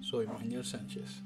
Soy 0.00 0.26
Manuel 0.26 0.64
Sánchez. 0.64 1.22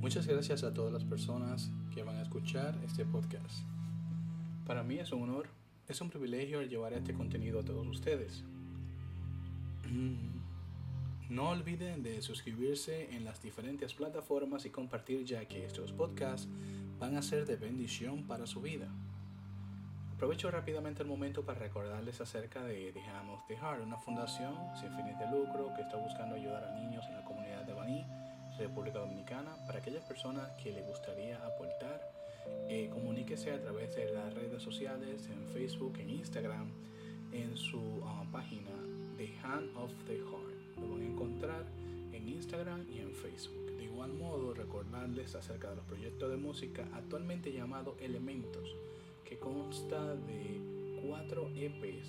Muchas 0.00 0.26
gracias 0.26 0.64
a 0.64 0.74
todas 0.74 0.92
las 0.92 1.04
personas 1.04 1.70
que 1.94 2.02
van 2.02 2.16
a 2.16 2.22
escuchar 2.22 2.76
este 2.84 3.04
podcast. 3.04 3.64
Para 4.66 4.82
mí 4.82 4.98
es 4.98 5.12
un 5.12 5.22
honor, 5.22 5.46
es 5.86 6.00
un 6.00 6.10
privilegio 6.10 6.62
llevar 6.62 6.94
este 6.94 7.14
contenido 7.14 7.60
a 7.60 7.64
todos 7.64 7.86
ustedes. 7.86 8.42
No 11.30 11.50
olviden 11.50 12.02
de 12.02 12.20
suscribirse 12.22 13.14
en 13.14 13.24
las 13.24 13.40
diferentes 13.40 13.94
plataformas 13.94 14.66
y 14.66 14.70
compartir 14.70 15.24
ya 15.24 15.44
que 15.46 15.64
estos 15.64 15.92
podcasts 15.92 16.48
van 16.98 17.16
a 17.16 17.22
ser 17.22 17.46
de 17.46 17.54
bendición 17.54 18.24
para 18.24 18.46
su 18.48 18.60
vida. 18.60 18.88
Aprovecho 20.22 20.52
rápidamente 20.52 21.02
el 21.02 21.08
momento 21.08 21.44
para 21.44 21.58
recordarles 21.58 22.20
acerca 22.20 22.62
de 22.62 22.92
Dejamos 22.92 23.44
Dejar, 23.48 23.80
una 23.80 23.98
fundación 23.98 24.54
sin 24.80 24.94
fines 24.94 25.18
de 25.18 25.26
lucro 25.26 25.72
que 25.74 25.82
está 25.82 25.96
buscando 25.96 26.36
ayudar 26.36 26.62
a 26.62 26.78
niños 26.78 27.04
en 27.08 27.16
la 27.16 27.24
comunidad 27.24 27.64
de 27.64 27.72
Baní, 27.72 28.06
República 28.56 29.00
Dominicana. 29.00 29.56
Para 29.66 29.80
aquellas 29.80 30.04
personas 30.04 30.48
que 30.62 30.70
les 30.70 30.86
gustaría 30.86 31.44
aportar, 31.44 32.08
eh, 32.68 32.88
comuníquese 32.92 33.50
a 33.50 33.60
través 33.60 33.96
de 33.96 34.12
las 34.12 34.32
redes 34.32 34.62
sociales, 34.62 35.28
en 35.28 35.44
Facebook, 35.48 35.98
en 35.98 36.10
Instagram, 36.10 36.70
en 37.32 37.56
su 37.56 37.80
uh, 37.80 38.24
página 38.30 38.70
The 39.16 39.28
Hand 39.42 39.76
of 39.76 39.90
the 40.06 40.18
Heart. 40.18 40.78
Lo 40.80 40.88
van 40.88 41.02
a 41.02 41.04
encontrar 41.04 41.64
en 42.12 42.28
Instagram 42.28 42.86
y 42.88 43.00
en 43.00 43.12
Facebook. 43.12 43.72
De 43.76 43.82
igual 43.82 44.12
modo, 44.12 44.54
recordarles 44.54 45.34
acerca 45.34 45.70
de 45.70 45.74
los 45.74 45.84
proyectos 45.84 46.30
de 46.30 46.36
música 46.36 46.86
actualmente 46.94 47.52
llamados 47.52 47.96
Elementos 48.00 48.76
que 49.32 49.38
consta 49.38 50.14
de 50.14 50.60
cuatro 51.06 51.48
EPs. 51.54 52.06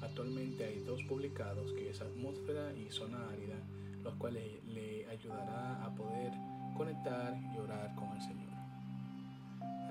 Actualmente 0.00 0.64
hay 0.64 0.78
dos 0.78 1.02
publicados, 1.04 1.74
que 1.74 1.90
es 1.90 2.00
Atmósfera 2.00 2.72
y 2.72 2.90
Zona 2.90 3.18
Árida, 3.28 3.56
los 4.02 4.14
cuales 4.14 4.64
le 4.64 5.06
ayudará 5.10 5.84
a 5.84 5.94
poder 5.94 6.32
conectar 6.74 7.36
y 7.54 7.58
orar 7.58 7.94
con 7.96 8.16
el 8.16 8.22
Señor. 8.22 8.54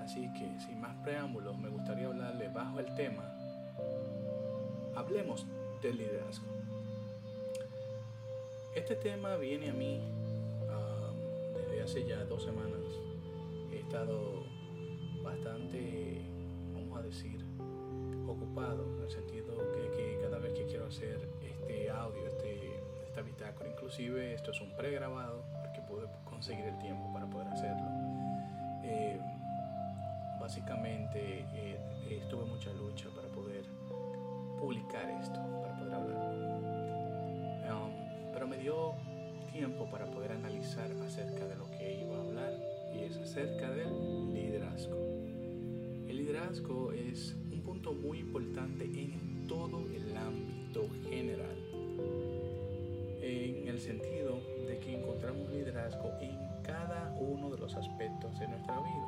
Así 0.00 0.28
que, 0.32 0.58
sin 0.58 0.80
más 0.80 0.96
preámbulos, 1.04 1.56
me 1.58 1.68
gustaría 1.68 2.06
hablarle 2.08 2.48
bajo 2.48 2.80
el 2.80 2.92
tema, 2.96 3.32
hablemos 4.96 5.46
del 5.80 5.96
liderazgo. 5.96 6.46
Este 8.74 8.96
tema 8.96 9.36
viene 9.36 9.70
a 9.70 9.74
mí 9.74 10.00
um, 10.62 11.54
desde 11.54 11.82
hace 11.82 12.04
ya 12.04 12.24
dos 12.24 12.42
semanas. 12.42 12.82
He 13.72 13.78
estado 13.78 14.44
bastante 15.22 16.37
a 16.98 17.02
decir, 17.02 17.44
ocupado, 18.26 18.96
en 18.96 19.02
el 19.02 19.10
sentido 19.10 19.54
que, 19.72 20.18
cada 20.20 20.38
vez 20.38 20.52
que 20.52 20.66
quiero 20.66 20.86
hacer 20.86 21.28
este 21.42 21.90
audio, 21.90 22.26
este, 22.26 22.80
esta 23.06 23.22
bitácora, 23.22 23.70
inclusive 23.70 24.34
esto 24.34 24.50
es 24.50 24.60
un 24.60 24.76
pregrabado, 24.76 25.44
porque 25.62 25.80
pude 25.82 26.06
conseguir 26.24 26.66
el 26.66 26.78
tiempo 26.78 27.12
para 27.12 27.26
poder 27.26 27.48
hacerlo. 27.48 27.86
Eh, 28.84 29.20
básicamente 30.40 31.44
eh, 31.52 31.78
mucha 32.46 32.72
lucha 32.72 33.08
para 33.14 33.28
poder 33.28 33.64
publicar 34.58 35.08
esto, 35.22 35.38
para 35.62 35.76
poder 35.76 35.94
hablar. 35.94 36.34
Um, 37.70 38.32
pero 38.32 38.46
me 38.48 38.58
dio 38.58 38.94
tiempo 39.52 39.88
para 39.90 40.06
poder 40.06 40.32
analizar 40.32 40.90
acerca 41.04 41.46
de 41.46 41.56
lo 41.56 41.70
que 41.70 42.00
iba 42.00 42.16
a 42.16 42.20
hablar 42.20 42.52
y 42.92 43.04
es 43.04 43.16
acerca 43.18 43.70
del 43.70 44.32
liderazgo. 44.32 45.17
Liderazgo 46.18 46.90
es 46.90 47.36
un 47.52 47.60
punto 47.60 47.92
muy 47.92 48.18
importante 48.18 48.86
en 48.86 49.46
todo 49.46 49.86
el 49.94 50.16
ámbito 50.16 50.88
general, 51.08 51.56
en 53.22 53.68
el 53.68 53.78
sentido 53.78 54.40
de 54.66 54.80
que 54.80 54.98
encontramos 54.98 55.48
liderazgo 55.48 56.10
en 56.20 56.36
cada 56.64 57.16
uno 57.20 57.50
de 57.50 57.58
los 57.58 57.72
aspectos 57.76 58.36
de 58.40 58.48
nuestra 58.48 58.74
vida. 58.80 59.06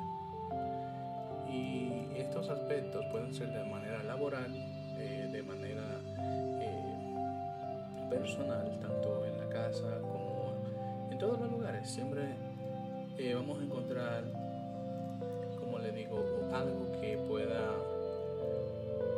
Y 1.51 2.17
estos 2.17 2.47
aspectos 2.47 3.05
pueden 3.11 3.33
ser 3.33 3.51
de 3.51 3.65
manera 3.65 4.01
laboral, 4.03 4.55
eh, 4.97 5.27
de 5.33 5.43
manera 5.43 5.83
eh, 6.61 8.07
personal, 8.09 8.79
tanto 8.79 9.25
en 9.25 9.37
la 9.37 9.49
casa 9.49 9.99
como 9.99 10.53
en 11.11 11.17
todos 11.17 11.41
los 11.41 11.51
lugares. 11.51 11.89
Siempre 11.89 12.23
eh, 13.17 13.33
vamos 13.35 13.59
a 13.59 13.63
encontrar 13.65 14.23
le 15.81 15.91
digo, 15.91 16.23
algo 16.53 16.91
que 16.99 17.17
pueda 17.27 17.73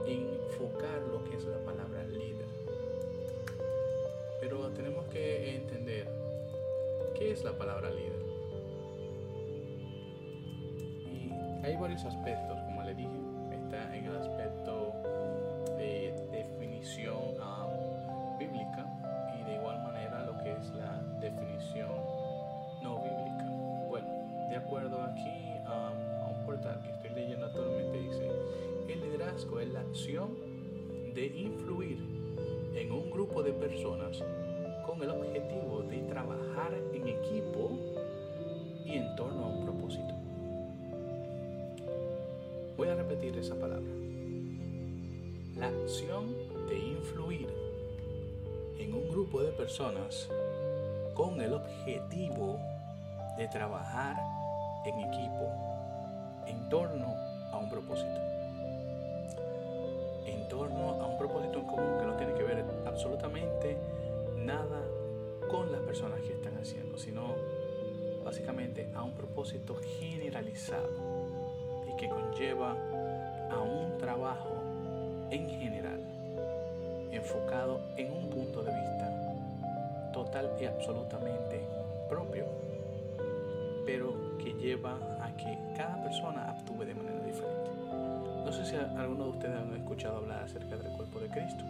enfocar 0.08 1.02
lo 1.12 1.24
que 1.26 1.38
es 1.38 1.46
la 1.46 1.58
palabra 1.60 2.04
líder. 2.06 2.48
Pero 4.40 4.70
tenemos 4.70 5.06
que 5.08 5.56
entender 5.56 6.08
qué 7.18 7.32
es 7.32 7.44
la 7.44 7.54
palabra 7.54 7.90
líder. 7.90 8.24
Y 11.06 11.66
hay 11.66 11.76
varios 11.78 12.04
aspectos, 12.06 12.58
personas 33.74 34.24
con 34.86 35.02
el 35.02 35.10
objetivo 35.10 35.82
de 35.90 35.98
trabajar 36.04 36.74
en 36.94 37.08
equipo 37.08 37.72
y 38.86 38.98
en 38.98 39.16
torno 39.16 39.46
a 39.46 39.48
un 39.48 39.66
propósito. 39.66 40.14
Voy 42.78 42.88
a 42.90 42.96
repetir 42.96 43.36
esa 43.38 43.56
palabra. 43.56 43.92
La 45.58 45.68
acción 45.68 46.36
de 46.68 46.78
influir 46.78 47.48
en 48.78 48.94
un 48.94 49.10
grupo 49.10 49.42
de 49.42 49.52
personas 49.54 50.30
con 51.16 51.42
el 51.42 51.54
objetivo 51.54 52.60
de 53.38 53.48
trabajar 53.48 54.18
en 54.86 55.00
equipo 55.00 55.50
en 56.46 56.70
torno 56.70 57.16
a 57.52 57.58
un 57.58 57.70
propósito. 57.70 58.33
Torno 60.54 61.02
a 61.02 61.08
un 61.08 61.18
propósito 61.18 61.58
en 61.58 61.66
común 61.66 61.98
que 62.00 62.06
no 62.06 62.16
tiene 62.16 62.36
que 62.36 62.44
ver 62.44 62.64
absolutamente 62.86 63.76
nada 64.38 64.84
con 65.50 65.72
las 65.72 65.82
personas 65.82 66.22
que 66.22 66.34
están 66.34 66.56
haciendo, 66.58 66.96
sino 67.00 67.34
básicamente 68.24 68.88
a 68.94 69.02
un 69.02 69.14
propósito 69.14 69.76
generalizado 70.00 70.90
y 71.92 71.98
que 71.98 72.08
conlleva 72.08 72.78
a 73.50 73.62
un 73.62 73.98
trabajo 73.98 74.54
en 75.32 75.50
general, 75.50 76.00
enfocado 77.12 77.82
en 77.98 78.14
un 78.14 78.30
punto 78.30 78.62
de 78.62 78.74
vista 78.76 80.12
total 80.14 80.52
y 80.62 80.66
absolutamente 80.66 81.62
propio, 82.08 82.46
pero 83.88 84.38
que 84.38 84.54
lleva 84.54 85.00
a 85.20 85.36
que 85.36 85.58
cada 85.76 86.00
persona 86.04 86.52
actúe 86.52 86.86
de 86.86 86.94
manera 86.94 87.26
diferente. 87.26 87.83
No 88.44 88.52
sé 88.52 88.66
si 88.66 88.76
alguno 88.76 89.26
de 89.26 89.30
ustedes 89.32 89.56
han 89.56 89.74
escuchado 89.74 90.18
hablar 90.18 90.44
acerca 90.44 90.76
del 90.78 90.92
cuerpo 90.92 91.20
de 91.20 91.30
Cristo. 91.30 91.64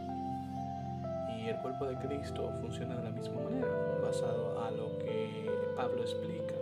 Y 1.38 1.48
el 1.50 1.58
cuerpo 1.58 1.86
de 1.86 1.96
Cristo 1.96 2.52
funciona 2.62 2.96
de 2.96 3.04
la 3.04 3.12
misma 3.12 3.42
manera, 3.42 3.68
basado 4.02 4.64
a 4.64 4.72
lo 4.72 4.98
que 5.00 5.50
Pablo 5.76 6.02
explica, 6.02 6.56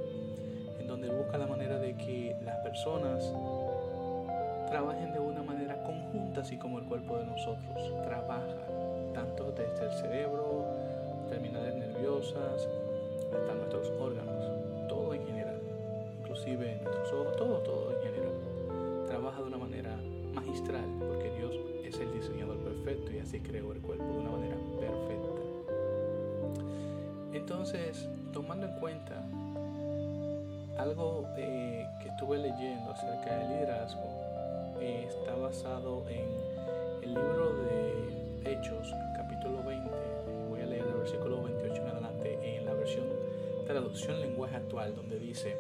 en 0.80 0.88
donde 0.88 1.10
busca 1.10 1.38
la 1.38 1.48
manera 1.48 1.78
de 1.80 1.96
que 1.96 2.36
las 2.44 2.58
personas 2.58 3.32
trabajen 4.68 5.14
de 5.14 5.20
una 5.20 5.44
manera 5.44 5.82
conjunta, 5.84 6.42
así 6.42 6.58
como 6.58 6.80
el 6.80 6.86
cuerpo 6.86 7.18
de 7.18 7.26
nosotros 7.26 7.94
trabaja, 8.04 8.68
tanto 9.14 9.52
desde 9.52 9.86
el 9.86 9.94
cerebro, 9.94 10.66
terminales 11.30 11.76
nerviosas, 11.76 12.68
hasta 13.34 13.54
nuestros 13.54 13.90
órganos, 14.00 14.88
todo 14.90 15.14
en 15.14 15.26
general 15.26 15.62
inclusive 16.32 16.80
nuestros 16.82 17.14
ojos, 17.14 17.36
todo, 17.36 17.58
todo 17.60 17.91
manera 19.72 19.96
magistral, 20.34 20.84
porque 21.00 21.32
Dios 21.38 21.56
es 21.86 21.98
el 22.00 22.12
diseñador 22.12 22.58
perfecto 22.58 23.12
y 23.14 23.20
así 23.20 23.40
creó 23.40 23.72
el 23.72 23.80
cuerpo 23.80 24.04
de 24.04 24.18
una 24.18 24.32
manera 24.32 24.58
perfecta. 24.80 25.30
Entonces, 27.32 28.10
tomando 28.34 28.68
en 28.68 28.74
cuenta 28.80 29.24
algo 30.78 31.26
eh, 31.38 31.88
que 32.02 32.10
estuve 32.10 32.38
leyendo 32.38 32.92
acerca 32.92 33.38
del 33.38 33.48
liderazgo, 33.48 34.04
eh, 34.82 35.08
está 35.08 35.36
basado 35.36 36.06
en 36.10 36.28
el 37.04 37.14
libro 37.14 37.54
de 37.64 38.52
Hechos, 38.52 38.94
capítulo 39.16 39.64
20, 39.64 39.90
voy 40.50 40.62
a 40.62 40.66
leer 40.66 40.86
el 40.86 40.94
versículo 40.96 41.44
28 41.44 41.82
en 41.82 41.88
adelante, 41.88 42.58
en 42.58 42.66
la 42.66 42.74
versión 42.74 43.06
traducción 43.66 44.20
lenguaje 44.20 44.58
actual, 44.58 44.94
donde 44.96 45.18
dice, 45.18 45.56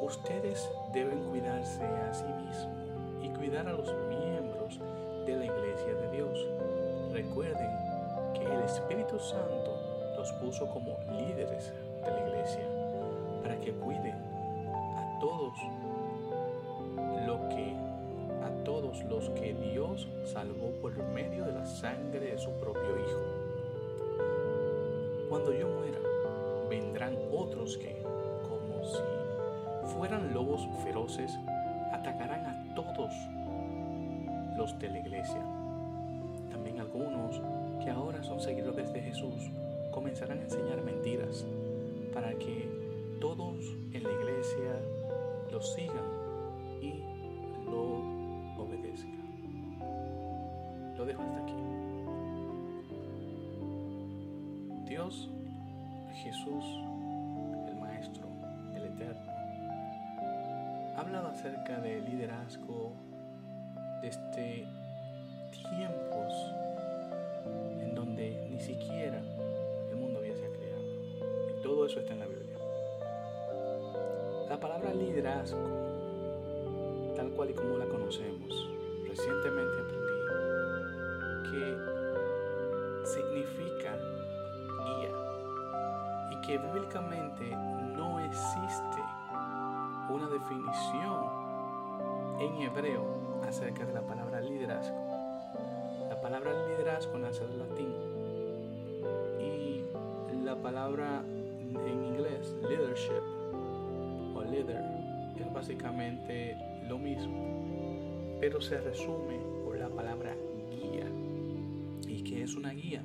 Ustedes 0.00 0.66
deben 0.94 1.18
cuidarse 1.24 1.84
a 1.84 2.14
sí 2.14 2.24
mismos 2.24 2.79
y 3.22 3.28
cuidar 3.30 3.68
a 3.68 3.72
los 3.72 3.92
miembros 4.08 4.80
de 5.26 5.36
la 5.36 5.44
iglesia 5.44 5.94
de 5.94 6.16
Dios 6.16 6.46
Espíritu 8.70 9.18
Santo 9.18 9.76
los 10.16 10.32
puso 10.34 10.68
como 10.68 10.96
líderes 11.10 11.72
de 12.04 12.10
la 12.10 12.28
iglesia 12.28 12.64
para 13.42 13.58
que 13.58 13.72
cuiden 13.72 14.14
a 14.14 15.18
todos 15.20 15.54
lo 17.26 17.48
que 17.48 17.74
a 18.44 18.64
todos 18.64 19.02
los 19.04 19.28
que 19.30 19.54
Dios 19.54 20.06
salvó 20.24 20.70
por 20.80 20.96
medio 20.96 21.44
de 21.46 21.52
la 21.52 21.66
sangre 21.66 22.20
de 22.20 22.38
su 22.38 22.50
propio 22.60 22.96
hijo. 22.96 23.20
Cuando 25.28 25.52
yo 25.52 25.66
muera, 25.68 25.98
vendrán 26.68 27.18
otros 27.32 27.76
que, 27.76 28.02
como 28.48 28.84
si 28.84 29.92
fueran 29.94 30.32
lobos 30.32 30.66
feroces, 30.84 31.36
los 34.56 34.78
de 34.78 34.88
la 34.88 34.98
iglesia. 34.98 35.42
También 36.50 36.80
algunos 36.80 37.40
que 37.82 37.90
ahora 37.90 38.22
son 38.22 38.40
seguidores 38.40 38.92
de 38.92 39.00
Jesús 39.00 39.50
comenzarán 39.90 40.38
a 40.38 40.42
enseñar 40.42 40.82
mentiras 40.82 41.46
para 42.12 42.34
que 42.34 42.68
todos 43.20 43.64
en 43.92 44.02
la 44.02 44.10
iglesia 44.10 44.80
lo 45.50 45.60
sigan 45.60 46.04
y 46.80 47.02
lo 47.64 48.62
obedezcan. 48.62 49.20
Lo 50.96 51.04
dejo 51.04 51.22
hasta 51.22 51.42
aquí. 51.42 51.54
Dios, 54.86 55.30
Jesús, 56.14 56.64
el 57.68 57.76
Maestro, 57.76 58.26
el 58.74 58.84
Eterno, 58.84 59.29
hablado 61.00 61.28
acerca 61.28 61.80
de 61.80 62.02
liderazgo 62.02 62.92
desde 64.02 64.68
tiempos 65.50 66.34
en 67.80 67.94
donde 67.94 68.46
ni 68.50 68.60
siquiera 68.60 69.18
el 69.90 69.96
mundo 69.96 70.18
había 70.18 70.36
sido 70.36 70.52
creado. 70.52 70.84
Y 71.48 71.62
todo 71.62 71.86
eso 71.86 72.00
está 72.00 72.12
en 72.12 72.18
la 72.18 72.26
Biblia. 72.26 72.58
La 74.50 74.60
palabra 74.60 74.92
liderazgo, 74.92 75.70
tal 77.16 77.30
cual 77.30 77.48
y 77.48 77.54
como 77.54 77.78
la 77.78 77.86
conocemos, 77.86 78.68
recientemente 79.08 79.80
aprendí 79.80 80.10
que 81.50 81.76
significa 83.06 83.96
guía 84.84 85.12
y 86.30 86.40
que 86.46 86.58
bíblicamente 86.58 87.56
no 87.96 88.20
existe 88.20 89.00
definición 90.30 91.26
en 92.38 92.62
hebreo 92.62 93.04
acerca 93.46 93.84
de 93.84 93.92
la 93.92 94.02
palabra 94.02 94.40
liderazgo. 94.40 94.96
La 96.08 96.20
palabra 96.20 96.52
liderazgo 96.68 97.18
nace 97.18 97.46
del 97.46 97.58
latín 97.58 97.94
y 99.40 99.84
la 100.44 100.56
palabra 100.56 101.22
en 101.26 102.04
inglés 102.04 102.54
leadership 102.62 103.22
o 104.34 104.42
leader 104.42 104.84
es 105.36 105.52
básicamente 105.52 106.56
lo 106.88 106.98
mismo, 106.98 108.38
pero 108.40 108.60
se 108.60 108.80
resume 108.80 109.38
por 109.64 109.76
la 109.76 109.88
palabra 109.88 110.34
guía. 110.70 111.06
¿Y 112.06 112.22
qué 112.22 112.42
es 112.42 112.54
una 112.54 112.70
guía? 112.70 113.02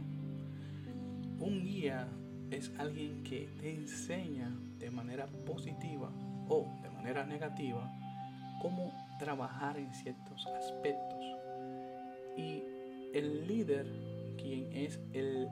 Un 1.39 1.63
guía 1.63 2.07
es 2.51 2.71
alguien 2.77 3.23
que 3.23 3.49
te 3.59 3.73
enseña 3.73 4.55
de 4.77 4.91
manera 4.91 5.25
positiva 5.45 6.11
o 6.47 6.65
de 6.81 6.89
manera 6.89 7.25
negativa 7.25 7.91
cómo 8.61 8.91
trabajar 9.19 9.77
en 9.77 9.93
ciertos 9.93 10.45
aspectos. 10.47 11.23
Y 12.37 12.63
el 13.13 13.47
líder, 13.47 13.85
quien 14.37 14.71
es 14.73 14.99
el 15.13 15.47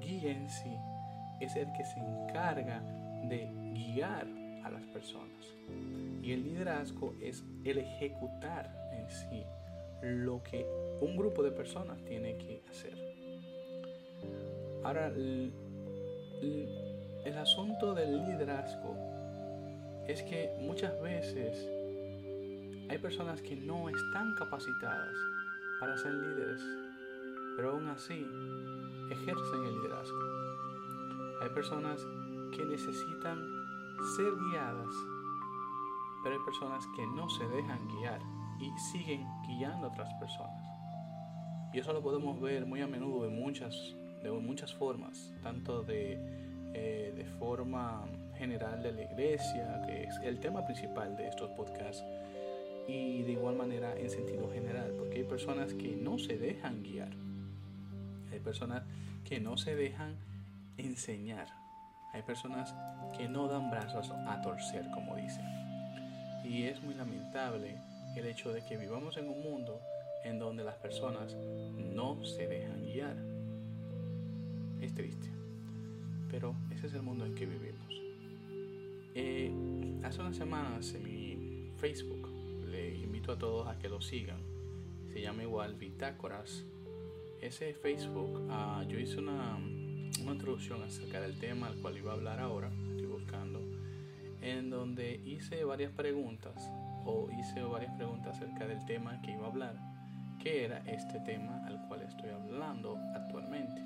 guía 0.00 0.32
en 0.32 0.48
sí, 0.50 0.76
es 1.40 1.54
el 1.56 1.70
que 1.72 1.84
se 1.84 2.00
encarga 2.00 2.80
de 3.28 3.50
guiar 3.74 4.26
a 4.64 4.70
las 4.70 4.84
personas. 4.86 5.54
Y 6.22 6.32
el 6.32 6.44
liderazgo 6.44 7.14
es 7.20 7.44
el 7.64 7.78
ejecutar 7.78 8.74
en 8.92 9.10
sí 9.10 9.44
lo 10.02 10.42
que 10.42 10.66
un 11.00 11.16
grupo 11.16 11.42
de 11.42 11.50
personas 11.50 12.02
tiene 12.04 12.36
que 12.36 12.62
hacer. 12.68 12.94
Ahora, 14.82 15.06
el, 15.06 15.52
el 17.24 17.38
asunto 17.38 17.94
del 17.94 18.24
liderazgo 18.26 19.13
es 20.08 20.22
que 20.22 20.54
muchas 20.60 21.00
veces 21.00 21.66
hay 22.90 22.98
personas 22.98 23.40
que 23.40 23.56
no 23.56 23.88
están 23.88 24.34
capacitadas 24.34 25.14
para 25.80 25.96
ser 25.96 26.12
líderes, 26.12 26.60
pero 27.56 27.72
aún 27.72 27.88
así 27.88 28.26
ejercen 29.10 29.64
el 29.64 29.74
liderazgo. 29.74 30.18
Hay 31.42 31.48
personas 31.50 32.06
que 32.54 32.64
necesitan 32.64 33.38
ser 34.16 34.30
guiadas, 34.50 34.94
pero 36.22 36.36
hay 36.36 36.44
personas 36.44 36.86
que 36.94 37.06
no 37.06 37.28
se 37.30 37.46
dejan 37.48 37.88
guiar 37.88 38.20
y 38.60 38.70
siguen 38.92 39.26
guiando 39.46 39.86
a 39.86 39.90
otras 39.90 40.12
personas. 40.20 40.64
Y 41.72 41.78
eso 41.78 41.92
lo 41.92 42.02
podemos 42.02 42.40
ver 42.40 42.66
muy 42.66 42.82
a 42.82 42.86
menudo 42.86 43.26
en 43.26 43.34
muchas, 43.34 43.74
de 44.22 44.30
muchas 44.30 44.72
formas, 44.74 45.32
tanto 45.42 45.82
de, 45.82 46.18
eh, 46.74 47.12
de 47.16 47.24
forma 47.38 48.06
general 48.44 48.82
de 48.82 48.92
la 48.92 49.02
iglesia, 49.04 49.80
que 49.86 50.04
es 50.04 50.20
el 50.22 50.38
tema 50.38 50.66
principal 50.66 51.16
de 51.16 51.28
estos 51.28 51.48
podcasts, 51.52 52.04
y 52.86 53.22
de 53.22 53.32
igual 53.32 53.56
manera 53.56 53.98
en 53.98 54.10
sentido 54.10 54.52
general, 54.52 54.92
porque 54.98 55.20
hay 55.20 55.24
personas 55.24 55.72
que 55.72 55.96
no 55.96 56.18
se 56.18 56.36
dejan 56.36 56.82
guiar, 56.82 57.08
hay 58.30 58.40
personas 58.40 58.82
que 59.26 59.40
no 59.40 59.56
se 59.56 59.74
dejan 59.74 60.16
enseñar, 60.76 61.48
hay 62.12 62.20
personas 62.20 62.74
que 63.16 63.30
no 63.30 63.48
dan 63.48 63.70
brazos 63.70 64.10
a 64.10 64.42
torcer, 64.42 64.84
como 64.92 65.16
dicen. 65.16 65.46
Y 66.44 66.64
es 66.64 66.82
muy 66.82 66.94
lamentable 66.94 67.78
el 68.14 68.26
hecho 68.26 68.52
de 68.52 68.62
que 68.66 68.76
vivamos 68.76 69.16
en 69.16 69.30
un 69.30 69.42
mundo 69.42 69.80
en 70.22 70.38
donde 70.38 70.64
las 70.64 70.76
personas 70.76 71.34
no 71.34 72.22
se 72.26 72.46
dejan 72.46 72.82
guiar. 72.82 73.16
Es 74.82 74.94
triste, 74.94 75.30
pero 76.30 76.54
ese 76.70 76.88
es 76.88 76.92
el 76.92 77.00
mundo 77.00 77.24
en 77.24 77.34
que 77.34 77.46
vivimos. 77.46 78.03
Eh, 79.14 79.52
hace 80.02 80.20
unas 80.20 80.36
semanas 80.36 80.92
en 80.94 81.02
mi 81.02 81.70
Facebook 81.76 82.34
invito 83.24 83.32
a 83.32 83.38
todos 83.38 83.68
a 83.68 83.78
que 83.78 83.88
lo 83.88 84.00
sigan. 84.00 84.40
Se 85.12 85.20
llama 85.22 85.44
igual 85.44 85.74
Bitácoras. 85.76 86.64
Ese 87.40 87.72
Facebook, 87.72 88.50
uh, 88.50 88.82
yo 88.88 88.98
hice 88.98 89.18
una, 89.18 89.56
una 89.56 90.32
introducción 90.32 90.82
acerca 90.82 91.20
del 91.20 91.38
tema 91.38 91.68
al 91.68 91.76
cual 91.76 91.96
iba 91.96 92.10
a 92.10 92.14
hablar 92.14 92.40
ahora, 92.40 92.70
estoy 92.90 93.06
buscando, 93.06 93.60
en 94.42 94.68
donde 94.68 95.20
hice 95.24 95.62
varias 95.64 95.92
preguntas 95.92 96.70
o 97.04 97.28
hice 97.38 97.62
varias 97.62 97.94
preguntas 97.96 98.36
acerca 98.36 98.66
del 98.66 98.84
tema 98.84 99.20
que 99.22 99.32
iba 99.32 99.44
a 99.44 99.50
hablar, 99.50 99.76
que 100.42 100.64
era 100.64 100.78
este 100.86 101.20
tema 101.20 101.66
al 101.66 101.86
cual 101.86 102.02
estoy 102.02 102.30
hablando 102.30 102.98
actualmente. 103.14 103.80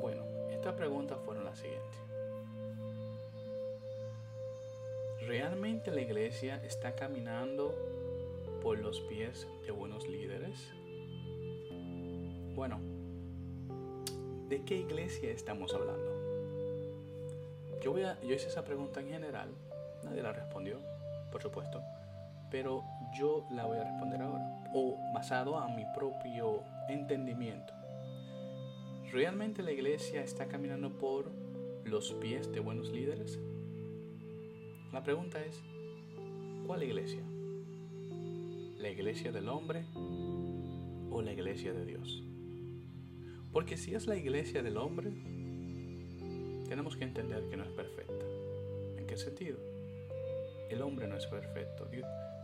Bueno, 0.00 0.22
estas 0.50 0.74
preguntas 0.74 1.18
fueron 1.24 1.44
las 1.44 1.58
siguientes. 1.58 1.98
¿Realmente 5.28 5.90
la 5.90 6.00
iglesia 6.00 6.58
está 6.64 6.94
caminando 6.94 7.74
por 8.62 8.78
los 8.78 9.02
pies 9.02 9.46
de 9.62 9.70
buenos 9.70 10.08
líderes? 10.08 10.72
Bueno, 12.54 12.80
¿de 14.48 14.64
qué 14.64 14.78
iglesia 14.78 15.30
estamos 15.30 15.74
hablando? 15.74 16.10
Yo, 17.82 17.92
voy 17.92 18.04
a, 18.04 18.18
yo 18.22 18.34
hice 18.36 18.48
esa 18.48 18.64
pregunta 18.64 19.00
en 19.00 19.10
general, 19.10 19.50
nadie 20.02 20.22
la 20.22 20.32
respondió, 20.32 20.78
por 21.30 21.42
supuesto, 21.42 21.82
pero 22.50 22.82
yo 23.14 23.46
la 23.50 23.66
voy 23.66 23.76
a 23.76 23.84
responder 23.84 24.22
ahora, 24.22 24.48
o 24.72 24.96
basado 25.12 25.58
a 25.58 25.68
mi 25.68 25.84
propio 25.94 26.62
entendimiento. 26.88 27.74
¿Realmente 29.12 29.62
la 29.62 29.72
iglesia 29.72 30.22
está 30.22 30.46
caminando 30.46 30.88
por 30.96 31.30
los 31.84 32.14
pies 32.14 32.50
de 32.50 32.60
buenos 32.60 32.88
líderes? 32.88 33.38
La 34.92 35.02
pregunta 35.02 35.38
es, 35.44 35.62
¿cuál 36.66 36.82
iglesia? 36.82 37.22
¿La 38.78 38.88
iglesia 38.88 39.32
del 39.32 39.50
hombre 39.50 39.84
o 41.10 41.20
la 41.20 41.32
iglesia 41.32 41.74
de 41.74 41.84
Dios? 41.84 42.22
Porque 43.52 43.76
si 43.76 43.94
es 43.94 44.06
la 44.06 44.16
iglesia 44.16 44.62
del 44.62 44.78
hombre, 44.78 45.10
tenemos 46.68 46.96
que 46.96 47.04
entender 47.04 47.48
que 47.50 47.56
no 47.58 47.64
es 47.64 47.70
perfecta. 47.70 48.24
¿En 48.96 49.06
qué 49.06 49.18
sentido? 49.18 49.58
El 50.70 50.80
hombre 50.80 51.06
no 51.06 51.16
es 51.16 51.26
perfecto. 51.26 51.86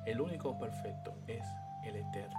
El 0.04 0.20
único 0.20 0.58
perfecto 0.58 1.14
es 1.26 1.46
el 1.82 1.96
eterno. 1.96 2.38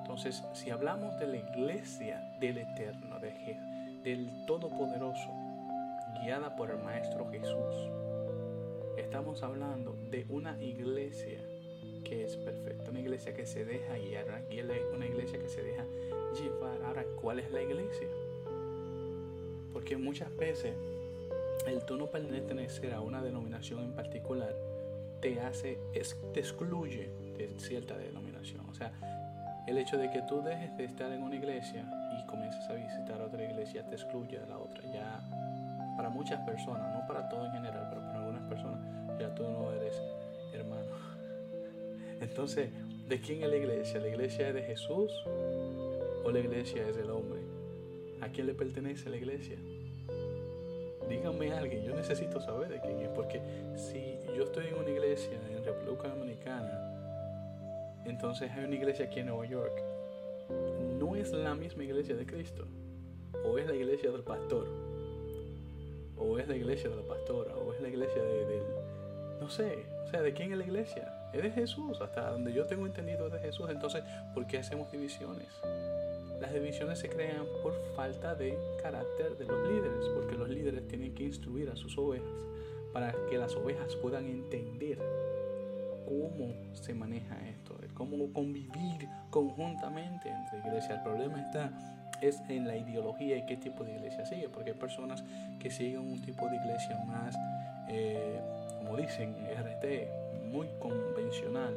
Entonces, 0.00 0.42
si 0.54 0.70
hablamos 0.70 1.18
de 1.18 1.26
la 1.26 1.36
iglesia 1.36 2.22
del 2.40 2.56
eterno, 2.56 3.18
de, 3.18 3.58
del 4.02 4.46
todopoderoso, 4.46 5.30
guiada 6.22 6.56
por 6.56 6.70
el 6.70 6.78
Maestro 6.78 7.30
Jesús, 7.30 8.03
estamos 9.14 9.44
hablando 9.44 9.96
de 10.10 10.26
una 10.28 10.60
iglesia 10.60 11.38
que 12.02 12.24
es 12.24 12.36
perfecta, 12.36 12.90
una 12.90 12.98
iglesia 12.98 13.32
que 13.32 13.46
se 13.46 13.64
deja 13.64 13.96
guiar, 13.96 14.44
una 14.92 15.06
iglesia 15.06 15.38
que 15.38 15.48
se 15.48 15.62
deja 15.62 15.84
llevar. 16.34 16.82
Ahora, 16.84 17.04
¿cuál 17.20 17.38
es 17.38 17.48
la 17.52 17.62
iglesia? 17.62 18.08
Porque 19.72 19.96
muchas 19.96 20.36
veces 20.36 20.74
el 21.64 21.84
tú 21.84 21.96
no 21.96 22.08
pertenecer 22.08 22.92
a 22.92 23.02
una 23.02 23.22
denominación 23.22 23.84
en 23.84 23.92
particular 23.92 24.52
te 25.22 25.40
hace, 25.40 25.78
te 26.32 26.40
excluye 26.40 27.08
de 27.38 27.54
cierta 27.60 27.96
denominación. 27.96 28.68
O 28.68 28.74
sea, 28.74 28.90
el 29.68 29.78
hecho 29.78 29.96
de 29.96 30.10
que 30.10 30.22
tú 30.22 30.42
dejes 30.42 30.76
de 30.76 30.86
estar 30.86 31.12
en 31.12 31.22
una 31.22 31.36
iglesia 31.36 31.84
y 32.18 32.26
comiences 32.26 32.68
a 32.68 32.72
visitar 32.72 33.20
otra 33.20 33.44
iglesia 33.44 33.86
te 33.86 33.94
excluye 33.94 34.40
de 34.40 34.46
la 34.48 34.58
otra. 34.58 34.82
Ya 34.92 35.22
para 35.96 36.08
muchas 36.08 36.40
personas, 36.40 36.92
no 36.92 37.06
para 37.06 37.28
todo 37.28 37.46
en 37.46 37.52
general, 37.52 37.86
pero 37.90 38.00
para 38.02 38.18
algunas 38.18 38.42
personas, 38.48 38.80
ya 39.18 39.34
tú 39.34 39.42
no 39.44 39.72
eres 39.72 40.00
hermano. 40.52 40.90
Entonces, 42.20 42.70
¿de 43.08 43.20
quién 43.20 43.42
es 43.42 43.50
la 43.50 43.56
iglesia? 43.56 44.00
¿La 44.00 44.08
iglesia 44.08 44.48
es 44.48 44.54
de 44.54 44.62
Jesús 44.62 45.12
o 46.24 46.30
la 46.30 46.38
iglesia 46.38 46.88
es 46.88 46.96
del 46.96 47.10
hombre? 47.10 47.40
¿A 48.20 48.28
quién 48.28 48.46
le 48.46 48.54
pertenece 48.54 49.10
la 49.10 49.16
iglesia? 49.16 49.56
Díganme 51.08 51.52
alguien, 51.52 51.84
yo 51.84 51.94
necesito 51.94 52.40
saber 52.40 52.68
de 52.68 52.80
quién 52.80 52.98
es, 53.00 53.08
porque 53.10 53.40
si 53.76 54.16
yo 54.36 54.44
estoy 54.44 54.68
en 54.68 54.74
una 54.74 54.90
iglesia 54.90 55.38
en 55.50 55.62
República 55.62 56.08
Dominicana, 56.08 56.94
entonces 58.06 58.50
hay 58.50 58.64
una 58.64 58.74
iglesia 58.74 59.06
aquí 59.06 59.20
en 59.20 59.26
Nueva 59.26 59.44
York, 59.46 59.82
no 60.98 61.14
es 61.16 61.32
la 61.32 61.54
misma 61.54 61.84
iglesia 61.84 62.16
de 62.16 62.24
Cristo, 62.24 62.64
o 63.44 63.58
es 63.58 63.66
la 63.66 63.74
iglesia 63.74 64.10
del 64.10 64.22
pastor, 64.22 64.66
o 66.16 66.38
es 66.38 66.48
la 66.48 66.56
iglesia 66.56 66.88
de 66.88 66.96
la 66.96 67.02
pastora, 67.02 67.54
o 67.56 67.72
es 67.74 67.80
la 67.80 67.88
iglesia 67.88 68.22
de, 68.22 68.46
del, 68.46 68.62
no 69.40 69.50
sé, 69.50 69.86
o 70.04 70.08
sea, 70.08 70.22
¿de 70.22 70.32
quién 70.32 70.52
es 70.52 70.58
la 70.58 70.64
iglesia? 70.64 71.12
Es 71.32 71.42
de 71.42 71.50
Jesús, 71.50 72.00
hasta 72.00 72.30
donde 72.30 72.52
yo 72.52 72.66
tengo 72.66 72.86
entendido 72.86 73.26
es 73.26 73.32
de 73.32 73.38
Jesús, 73.40 73.68
entonces, 73.70 74.02
¿por 74.32 74.46
qué 74.46 74.58
hacemos 74.58 74.90
divisiones? 74.90 75.48
Las 76.40 76.52
divisiones 76.52 76.98
se 76.98 77.08
crean 77.08 77.44
por 77.62 77.74
falta 77.96 78.34
de 78.34 78.58
carácter 78.82 79.36
de 79.36 79.44
los 79.46 79.68
líderes, 79.68 80.06
porque 80.14 80.34
los 80.34 80.48
líderes 80.48 80.86
tienen 80.88 81.14
que 81.14 81.24
instruir 81.24 81.70
a 81.70 81.76
sus 81.76 81.96
ovejas 81.98 82.28
para 82.92 83.12
que 83.28 83.36
las 83.38 83.54
ovejas 83.56 83.96
puedan 83.96 84.26
entender 84.26 84.98
cómo 86.04 86.54
se 86.74 86.94
maneja 86.94 87.36
esto, 87.48 87.76
cómo 87.94 88.32
convivir 88.32 89.08
conjuntamente 89.30 90.28
entre 90.28 90.58
iglesias. 90.58 90.98
El 90.98 91.02
problema 91.02 91.40
está 91.40 91.72
es 92.20 92.40
en 92.48 92.66
la 92.66 92.76
ideología 92.76 93.36
y 93.36 93.46
qué 93.46 93.56
tipo 93.56 93.84
de 93.84 93.94
iglesia 93.94 94.24
sigue, 94.24 94.48
porque 94.48 94.70
hay 94.70 94.76
personas 94.76 95.24
que 95.58 95.70
siguen 95.70 96.00
un 96.00 96.22
tipo 96.22 96.48
de 96.48 96.56
iglesia 96.56 96.96
más, 97.06 97.34
eh, 97.88 98.40
como 98.84 98.98
dicen, 98.98 99.34
RT, 99.50 100.44
muy 100.50 100.68
convencional, 100.78 101.74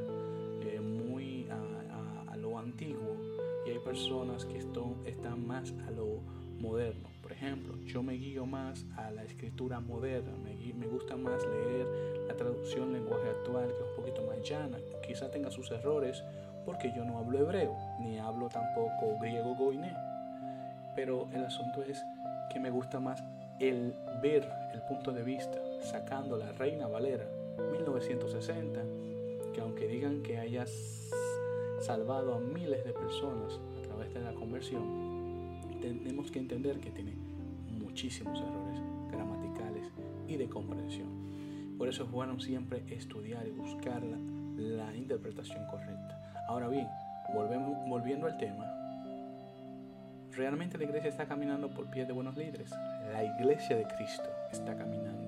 eh, 0.62 0.80
muy 0.80 1.48
a, 1.50 2.36
lo 2.36 2.60
antiguo, 2.60 3.16
y 3.66 3.72
hay 3.72 3.80
personas 3.80 4.46
que 4.46 4.58
están 4.58 5.48
más 5.48 5.74
a 5.88 5.92
lo 5.92 6.22
moderno. 6.60 7.10
Por 7.22 7.32
ejemplo, 7.32 7.78
yo 7.86 8.04
me 8.04 8.14
guío 8.14 8.46
más 8.46 8.86
a 8.96 9.10
la 9.12 9.24
escritura 9.24 9.80
moderna, 9.80 10.32
me, 10.38 10.56
me 10.74 10.88
gusta 10.88 11.16
más 11.16 11.46
leer 11.46 11.88
la 12.28 12.36
traducción 12.36 12.94
lenguaje 12.94 13.30
actual, 13.30 13.68
que 13.68 13.74
es 13.74 13.90
un 13.90 13.96
poquito 13.96 14.24
más 14.24 14.38
llana. 14.48 14.78
Quizá 15.06 15.32
tenga 15.32 15.50
sus 15.50 15.72
errores 15.72 16.24
porque 16.66 16.92
yo 16.96 17.06
no 17.06 17.18
hablo 17.18 17.40
hebreo, 17.40 17.76
ni 18.00 18.20
hablo 18.20 18.50
tampoco 18.50 19.18
griego 19.20 19.56
goiné 19.56 19.96
pero 20.98 21.30
el 21.32 21.46
asunto 21.46 21.84
es 21.84 22.04
que 22.50 22.60
me 22.60 22.72
gusta 22.72 23.00
más 23.00 23.24
el 23.60 23.94
ver 24.20 24.50
el 24.74 24.82
punto 24.82 25.12
de 25.12 25.22
vista 25.22 25.60
sacando 25.82 26.38
la 26.38 26.52
Reina 26.54 26.88
Valera 26.88 27.30
1960, 27.72 28.82
que 29.54 29.62
aunque 29.62 29.88
digan 29.88 30.22
que 30.22 30.38
hayas 30.38 30.72
salvado 31.82 32.36
a 32.36 32.40
miles 32.40 32.84
de 32.86 32.94
personas 32.94 33.60
a 33.80 33.88
través 33.88 34.14
de 34.14 34.22
la 34.22 34.34
conversión, 34.34 35.62
tenemos 35.82 36.32
que 36.32 36.40
entender 36.40 36.80
que 36.80 36.92
tiene 36.92 37.14
muchísimos 37.80 38.40
errores 38.40 38.82
gramaticales 39.12 39.92
y 40.28 40.38
de 40.38 40.50
comprensión. 40.50 41.78
Por 41.78 41.88
eso 41.88 42.04
es 42.04 42.12
bueno 42.12 42.40
siempre 42.40 42.84
estudiar 42.90 43.48
y 43.48 43.52
buscar 43.52 44.02
la, 44.04 44.18
la 44.58 44.96
interpretación 44.96 45.66
correcta. 45.68 46.46
Ahora 46.48 46.68
bien, 46.68 46.88
volvemos, 47.34 47.78
volviendo 47.88 48.26
al 48.26 48.38
tema, 48.38 48.66
realmente 50.36 50.78
la 50.78 50.86
iglesia 50.86 51.10
está 51.10 51.28
caminando 51.28 51.70
por 51.70 51.90
pie 51.90 52.06
de 52.06 52.14
buenos 52.14 52.36
líderes. 52.36 52.72
La 53.12 53.24
iglesia 53.24 53.76
de 53.76 53.86
Cristo 53.86 54.30
está 54.52 54.76
caminando 54.76 55.27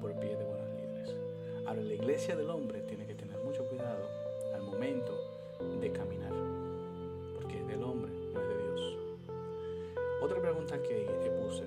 por 0.00 0.12
pie 0.14 0.36
de 0.36 0.44
buenos 0.44 0.70
líderes. 0.70 1.14
Ahora, 1.66 1.82
la 1.82 1.94
iglesia 1.94 2.36
del 2.36 2.50
hombre 2.50 2.80
tiene 2.82 3.06
que 3.06 3.14
tener 3.14 3.38
mucho 3.38 3.66
cuidado 3.68 4.08
al 4.54 4.62
momento 4.62 5.12
de 5.80 5.92
caminar, 5.92 6.32
porque 7.34 7.58
es 7.58 7.66
del 7.66 7.82
hombre, 7.82 8.12
no 8.32 8.40
es 8.40 8.48
de 8.48 8.62
Dios. 8.62 8.98
Otra 10.22 10.40
pregunta 10.40 10.80
que 10.82 11.06
le 11.22 11.30
puse, 11.30 11.64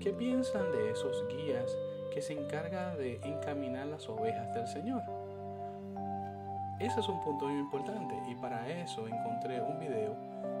¿qué 0.00 0.12
piensan 0.12 0.70
de 0.72 0.90
esos 0.90 1.26
guías 1.28 1.76
que 2.12 2.22
se 2.22 2.32
encargan 2.32 2.96
de 2.98 3.20
encaminar 3.24 3.86
las 3.86 4.08
ovejas 4.08 4.54
del 4.54 4.66
Señor? 4.66 5.02
Ese 6.80 7.00
es 7.00 7.08
un 7.08 7.22
punto 7.22 7.46
muy 7.46 7.58
importante 7.60 8.14
y 8.28 8.34
para 8.34 8.68
eso 8.68 9.06
encontré 9.06 9.60
un 9.62 9.78
video 9.78 10.14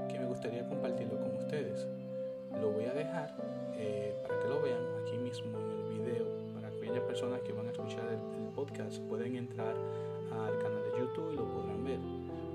que 0.08 0.18
me 0.18 0.26
gustaría 0.26 0.66
compartirlo 0.68 1.18
con 1.18 1.36
ustedes. 1.36 1.86
Lo 2.60 2.70
voy 2.70 2.84
a 2.84 2.94
dejar 2.94 3.34
eh, 3.74 4.16
para 4.22 4.40
que 4.40 4.48
lo 4.48 4.62
vean 4.62 4.82
aquí 5.02 5.18
mismo 5.18 5.58
en 5.58 5.73
personas 7.14 7.42
que 7.42 7.52
van 7.52 7.68
a 7.68 7.70
escuchar 7.70 8.08
el, 8.10 8.48
podcast 8.56 8.98
pueden 9.02 9.36
entrar 9.36 9.76
al 10.32 10.58
canal 10.58 10.82
de 10.82 10.98
YouTube 10.98 11.32
y 11.32 11.36
lo 11.36 11.44
podrán 11.44 11.84
ver. 11.84 12.00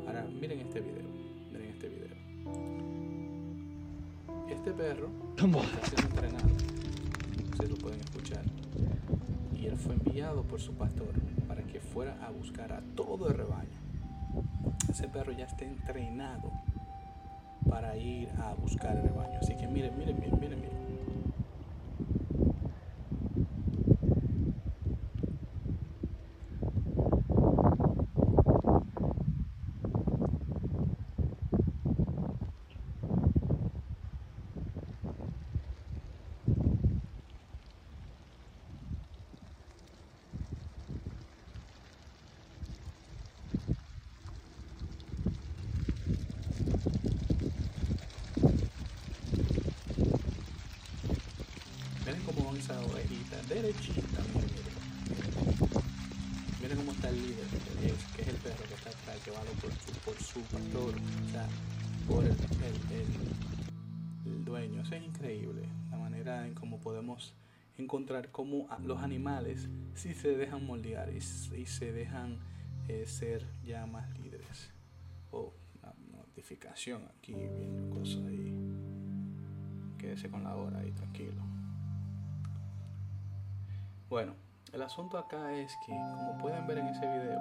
Ahora 0.06 0.26
miren 0.26 0.60
este 0.60 0.82
video. 0.82 1.08
Miren 1.50 1.70
este 1.70 1.88
video. 1.88 2.18
Este 4.50 4.74
perro 4.74 5.08
está 5.38 5.86
siendo 5.86 6.08
entrenado. 6.10 6.48
Ustedes 7.52 7.70
lo 7.70 7.78
pueden 7.78 8.02
escuchar. 8.02 8.44
Y 9.56 9.66
él 9.66 9.78
fue 9.78 9.94
enviado 9.94 10.44
por 10.44 10.60
su 10.60 10.74
pastor 10.74 11.14
para 11.48 11.64
que 11.64 11.80
fuera 11.80 12.18
a 12.22 12.30
buscar 12.30 12.74
a 12.74 12.82
todo 12.98 13.30
el 13.30 13.36
rebaño. 13.36 13.80
Ese 14.90 15.08
perro 15.08 15.32
ya 15.32 15.46
está 15.46 15.64
entrenado 15.64 16.52
para 17.70 17.96
ir 17.96 18.30
a 18.38 18.56
buscar 18.56 18.98
el 18.98 19.04
rebaño. 19.04 19.40
Así 19.40 19.56
que 19.56 19.68
miren, 19.68 19.98
miren, 19.98 20.20
miren, 20.20 20.38
miren, 20.38 20.60
miren. 20.60 20.89
Encontrar 68.10 68.32
cómo 68.32 68.68
los 68.84 69.02
animales 69.02 69.70
sí 69.94 70.14
se 70.14 70.36
dejan 70.36 70.66
moldear 70.66 71.10
y, 71.14 71.22
se 71.22 71.92
dejan 71.92 72.40
eh, 72.88 73.06
ser 73.06 73.46
ya 73.64 73.86
más 73.86 74.10
líderes. 74.18 74.72
Oh, 75.32 75.54
una 75.82 75.94
notificación 76.18 77.04
aquí, 77.18 77.34
viendo 77.34 77.90
cosas 77.90 78.26
ahí. 78.26 78.54
Quédese 79.98 80.30
con 80.30 80.44
la 80.44 80.56
hora 80.56 80.80
ahí, 80.80 80.92
tranquilo. 80.92 81.42
Bueno, 84.10 84.34
el 84.74 84.82
asunto 84.82 85.18
acá 85.20 85.54
es 85.54 85.72
que, 85.86 85.92
como 85.92 86.38
pueden 86.40 86.66
ver 86.66 86.80
en 86.80 86.88
ese 86.88 87.06
video, 87.06 87.40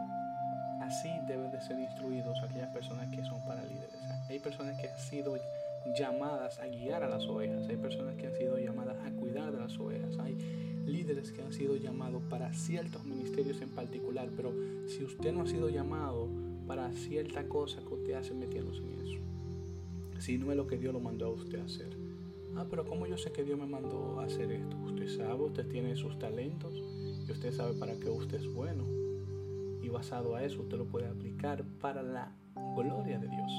así 0.82 1.08
deben 1.26 1.50
de 1.50 1.62
ser 1.62 1.78
instruidos 1.78 2.38
aquellas 2.42 2.70
personas 2.74 3.08
que 3.08 3.24
son 3.24 3.42
para 3.46 3.62
líderes. 3.62 3.96
Hay 4.28 4.38
personas 4.38 4.78
que 4.78 4.90
han 4.90 4.98
sido 4.98 5.34
llamadas 5.96 6.58
a 6.58 6.66
guiar 6.66 7.02
a 7.02 7.08
las 7.08 7.26
ovejas, 7.26 7.68
hay 7.68 7.76
personas 7.76 8.16
que 8.16 8.26
han 8.26 8.34
sido 8.34 8.58
llamadas 8.58 8.96
a 9.04 9.10
cuidar 9.12 9.52
de 9.52 9.58
las 9.58 9.78
ovejas, 9.78 10.18
hay 10.18 10.36
líderes 10.86 11.32
que 11.32 11.42
han 11.42 11.52
sido 11.52 11.76
llamados 11.76 12.22
para 12.30 12.52
ciertos 12.52 13.04
ministerios 13.04 13.60
en 13.60 13.70
particular, 13.70 14.28
pero 14.36 14.52
si 14.88 15.04
usted 15.04 15.32
no 15.32 15.42
ha 15.42 15.46
sido 15.46 15.68
llamado 15.68 16.28
para 16.66 16.90
cierta 16.92 17.48
cosa 17.48 17.80
que 17.80 17.94
usted 17.94 18.14
hace 18.14 18.34
metiéndose 18.34 18.82
en 18.82 18.94
eso, 19.06 19.18
si 20.20 20.38
no 20.38 20.50
es 20.50 20.56
lo 20.56 20.66
que 20.66 20.78
Dios 20.78 20.92
lo 20.92 21.00
mandó 21.00 21.26
a 21.26 21.30
usted 21.30 21.60
a 21.60 21.64
hacer, 21.64 22.08
Ah, 22.58 22.66
pero 22.68 22.84
¿cómo 22.84 23.06
yo 23.06 23.16
sé 23.16 23.30
que 23.30 23.44
Dios 23.44 23.56
me 23.56 23.66
mandó 23.66 24.18
a 24.18 24.24
hacer 24.24 24.50
esto? 24.50 24.76
Usted 24.78 25.08
sabe, 25.08 25.44
usted 25.44 25.68
tiene 25.68 25.94
sus 25.94 26.18
talentos 26.18 26.74
y 26.74 27.30
usted 27.30 27.52
sabe 27.52 27.74
para 27.74 27.94
qué 27.94 28.10
usted 28.10 28.38
es 28.38 28.52
bueno. 28.52 28.84
Y 29.80 29.88
basado 29.90 30.34
a 30.34 30.42
eso, 30.42 30.62
usted 30.62 30.76
lo 30.76 30.86
puede 30.86 31.06
aplicar 31.06 31.64
para 31.80 32.02
la 32.02 32.32
gloria 32.74 33.20
de 33.20 33.28
Dios, 33.28 33.52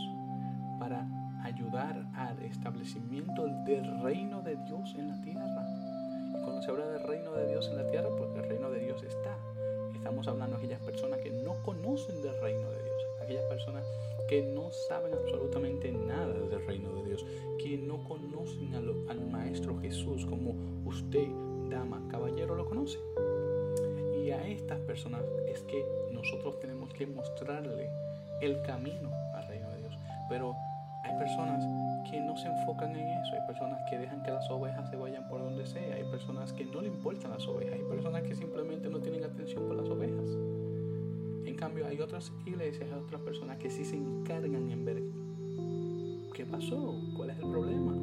ayudar 1.50 2.06
al 2.16 2.42
establecimiento 2.44 3.46
del 3.66 4.02
reino 4.02 4.42
de 4.42 4.56
Dios 4.56 4.94
en 4.98 5.10
la 5.10 5.22
tierra. 5.22 5.66
Y 6.30 6.44
cuando 6.44 6.62
se 6.62 6.72
habla 6.72 6.88
del 6.88 7.04
reino 7.04 7.32
de 7.34 7.48
Dios 7.48 7.68
en 7.70 7.78
la 7.78 7.90
tierra, 7.90 8.10
porque 8.18 8.40
el 8.40 8.50
reino 8.50 8.70
de 8.70 8.80
Dios 8.80 9.04
está. 9.04 9.36
Estamos 9.96 10.28
hablando 10.28 10.58
de 10.58 10.64
aquellas 10.64 10.82
personas 10.82 11.20
que 11.20 11.32
no 11.32 11.62
conocen 11.64 12.22
del 12.22 12.40
reino 12.42 12.72
de 12.72 12.84
Dios, 12.84 13.04
aquellas 13.22 13.46
personas 13.46 13.86
que 14.30 14.44
no 14.44 14.72
saben 14.88 15.14
absolutamente 15.14 15.92
nada 15.92 16.34
del 16.34 16.66
reino 16.66 16.94
de 16.94 17.04
Dios, 17.04 17.26
que 17.58 17.78
no 17.78 18.04
conocen 18.04 18.74
al, 18.76 18.96
al 19.10 19.30
Maestro 19.30 19.78
Jesús 19.80 20.26
como 20.26 20.54
usted, 20.86 21.28
dama, 21.70 22.02
caballero, 22.10 22.56
lo 22.56 22.66
conoce. 22.66 23.00
Y 24.24 24.30
a 24.32 24.48
estas 24.48 24.80
personas 24.82 25.24
es 25.48 25.62
que 25.64 25.84
nosotros 26.12 26.60
tenemos 26.60 26.94
que 26.94 27.08
mostrarle 27.08 27.90
el 28.42 28.62
camino 28.62 29.12
al 29.34 29.48
reino 29.48 29.70
de 29.72 29.78
Dios. 29.80 29.98
Pero 30.30 30.56
hay 31.04 31.18
personas 31.18 31.64
que 32.10 32.20
no 32.20 32.36
se 32.38 32.48
enfocan 32.48 32.96
en 32.96 33.08
eso, 33.20 33.36
hay 33.36 33.46
personas 33.48 33.82
que 33.90 33.98
dejan 33.98 34.22
que 34.24 34.32
las 34.32 34.50
ovejas 34.50 34.90
se 34.90 34.96
vayan 34.96 35.28
por 35.28 35.42
donde 35.42 35.66
sea, 35.66 35.96
hay 35.96 36.04
personas 36.06 36.52
que 36.54 36.66
no 36.66 36.82
le 36.82 36.88
importan 36.88 37.32
las 37.32 37.48
ovejas, 37.48 37.74
hay 37.74 37.84
personas 37.84 38.24
que 38.24 38.36
simplemente 38.36 38.90
no 38.90 39.00
tienen 39.00 39.24
atención 39.24 39.68
por 39.68 39.78
las 39.78 39.88
ovejas. 39.88 40.26
En 41.46 41.56
cambio, 41.56 41.88
hay 41.88 42.00
otras 42.00 42.32
iglesias, 42.46 42.90
hay 42.92 43.00
otras 43.00 43.22
personas 43.22 43.58
que 43.58 43.70
sí 43.70 43.86
se 43.86 43.96
encargan 43.96 44.70
en 44.72 44.86
ver 44.86 45.04
qué 46.34 46.46
pasó, 46.46 46.96
cuál 47.16 47.32
es 47.32 47.38
el 47.40 47.50
problema. 47.50 47.94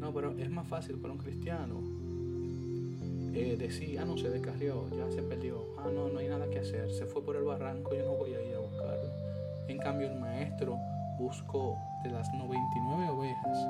No, 0.00 0.12
pero 0.12 0.36
es 0.38 0.50
más 0.50 0.66
fácil 0.68 0.96
para 0.98 1.12
un 1.12 1.18
cristiano 1.18 1.80
eh, 3.34 3.56
decir, 3.58 3.98
ah, 3.98 4.04
no, 4.04 4.16
se 4.16 4.30
descarrió, 4.30 4.88
ya 4.96 5.10
se 5.10 5.22
perdió, 5.22 5.64
ah, 5.78 5.88
no, 5.92 6.08
no 6.08 6.18
hay 6.18 6.28
nada 6.28 6.48
que 6.48 6.60
hacer, 6.60 6.90
se 6.92 7.06
fue 7.06 7.22
por 7.22 7.36
el 7.36 7.44
barranco, 7.44 7.94
yo 7.94 8.04
no 8.04 8.16
voy 8.16 8.34
a 8.34 8.42
ir 8.42 8.54
a 8.54 8.60
buscarlo. 8.60 9.10
En 9.68 9.78
cambio, 9.78 10.10
el 10.10 10.18
maestro 10.18 10.78
buscó 11.18 11.76
de 12.02 12.10
las 12.10 12.32
99 12.32 13.08
ovejas 13.10 13.66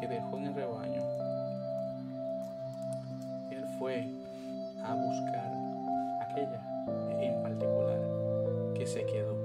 que 0.00 0.08
dejó 0.08 0.38
en 0.38 0.46
el 0.46 0.54
rebaño, 0.54 1.02
él 3.50 3.64
fue 3.78 4.08
a 4.82 4.94
buscar 4.94 5.52
aquella 6.22 6.60
en 7.20 7.42
particular 7.42 8.00
que 8.74 8.86
se 8.86 9.04
quedó, 9.04 9.35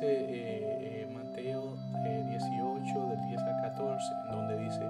dice 0.00 0.12
eh, 0.12 1.02
eh, 1.02 1.06
Mateo 1.12 1.76
eh, 2.06 2.24
18 2.30 3.06
del 3.08 3.28
10 3.28 3.40
al 3.42 3.60
14, 3.62 4.06
donde 4.30 4.56
dice, 4.58 4.80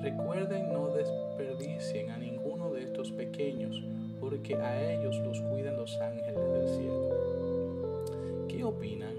recuerden 0.00 0.72
no 0.72 0.88
desperdicien 0.88 2.10
a 2.10 2.16
ninguno 2.16 2.72
de 2.72 2.84
estos 2.84 3.12
pequeños, 3.12 3.82
porque 4.20 4.56
a 4.56 4.92
ellos 4.92 5.18
los 5.18 5.40
cuidan 5.42 5.76
los 5.76 5.94
ángeles 6.00 6.50
del 6.50 6.68
cielo. 6.68 8.46
¿Qué 8.48 8.64
opinan 8.64 9.14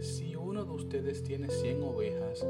si 0.00 0.36
uno 0.36 0.64
de 0.64 0.70
ustedes 0.70 1.24
tiene 1.24 1.48
100 1.48 1.82
ovejas 1.82 2.46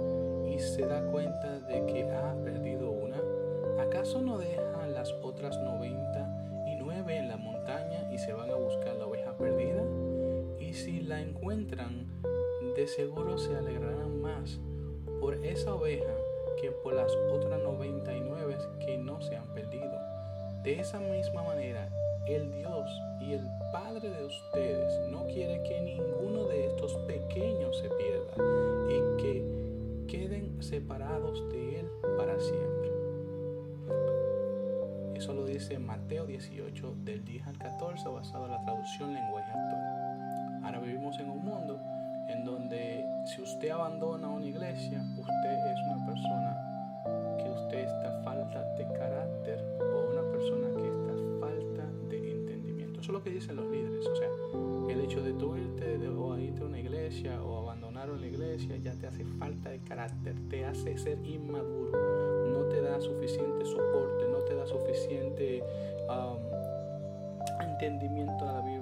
y 0.46 0.58
se 0.58 0.82
da 0.82 1.02
cuenta 1.10 1.60
de 1.60 1.86
que 1.86 2.02
ha 2.10 2.34
perdido 2.44 2.90
una? 2.90 3.16
¿Acaso 3.82 4.20
no 4.20 4.36
dejan 4.38 4.67
seguro 12.88 13.38
se 13.38 13.54
alegrarán 13.54 14.20
más 14.20 14.58
por 15.20 15.34
esa 15.44 15.74
oveja 15.74 16.14
que 16.60 16.70
por 16.70 16.94
las 16.94 17.14
otras 17.30 17.62
99 17.62 18.56
que 18.84 18.98
no 18.98 19.20
se 19.20 19.36
han 19.36 19.46
perdido. 19.54 19.98
De 20.62 20.80
esa 20.80 20.98
misma 20.98 21.42
manera, 21.42 21.88
el 22.26 22.50
Dios 22.50 22.90
y 23.20 23.34
el 23.34 23.46
Padre 23.72 24.10
de 24.10 24.24
ustedes 24.24 25.10
no 25.10 25.26
quiere 25.26 25.62
que 25.62 25.80
ninguno 25.80 26.44
de 26.46 26.66
estos 26.66 26.94
pequeños 27.06 27.78
se 27.78 27.90
pierda 27.90 28.34
y 28.88 29.22
que 29.22 30.06
queden 30.08 30.62
separados 30.62 31.48
de 31.50 31.80
Él 31.80 31.90
para 32.16 32.40
siempre. 32.40 32.88
Eso 35.14 35.34
lo 35.34 35.44
dice 35.44 35.78
Mateo 35.78 36.26
18 36.26 36.94
del 37.04 37.24
10 37.24 37.46
al 37.46 37.58
14 37.58 38.08
basado 38.08 38.46
en 38.46 38.52
la 38.52 38.64
traducción 38.64 39.12
lenguaje 39.12 39.50
actual. 39.50 40.64
Ahora 40.64 40.80
vivimos 40.80 41.18
en 41.18 41.27
usted 43.58 43.70
abandona 43.70 44.28
una 44.28 44.46
iglesia, 44.46 45.04
usted 45.18 45.66
es 45.66 45.80
una 45.90 46.06
persona 46.06 47.36
que 47.42 47.50
usted 47.50 47.78
está 47.80 48.22
falta 48.22 48.62
de 48.76 48.84
carácter 48.96 49.58
o 49.80 50.12
una 50.12 50.22
persona 50.30 50.68
que 50.76 50.86
está 50.86 51.40
falta 51.40 51.84
de 52.08 52.30
entendimiento. 52.30 53.00
Eso 53.00 53.10
es 53.10 53.14
lo 53.14 53.24
que 53.24 53.30
dicen 53.30 53.56
los 53.56 53.66
líderes. 53.66 54.06
O 54.06 54.14
sea, 54.14 54.28
el 54.88 55.00
hecho 55.00 55.20
de 55.24 55.32
tú 55.32 55.56
irte 55.56 56.08
o 56.08 56.38
irte 56.38 56.62
a 56.62 56.66
una 56.66 56.78
iglesia 56.78 57.42
o 57.42 57.62
abandonar 57.62 58.12
una 58.12 58.28
iglesia 58.28 58.76
ya 58.76 58.92
te 58.92 59.08
hace 59.08 59.24
falta 59.24 59.70
de 59.70 59.80
carácter, 59.80 60.36
te 60.48 60.64
hace 60.64 60.96
ser 60.96 61.18
inmaduro, 61.24 62.50
no 62.52 62.60
te 62.68 62.80
da 62.80 63.00
suficiente 63.00 63.64
soporte, 63.64 64.28
no 64.30 64.38
te 64.44 64.54
da 64.54 64.68
suficiente 64.68 65.64
um, 66.08 66.38
entendimiento 67.60 68.48
a 68.48 68.52
la 68.52 68.60
Biblia. 68.60 68.77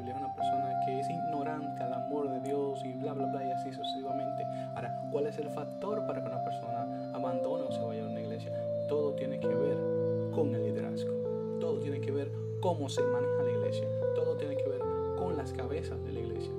Cómo 12.66 12.88
se 12.88 13.00
maneja 13.00 13.44
la 13.44 13.50
iglesia. 13.52 13.86
Todo 14.16 14.36
tiene 14.36 14.56
que 14.56 14.68
ver 14.68 14.80
con 15.16 15.36
las 15.36 15.52
cabezas 15.52 16.02
de 16.02 16.12
la 16.12 16.18
iglesia. 16.18 16.52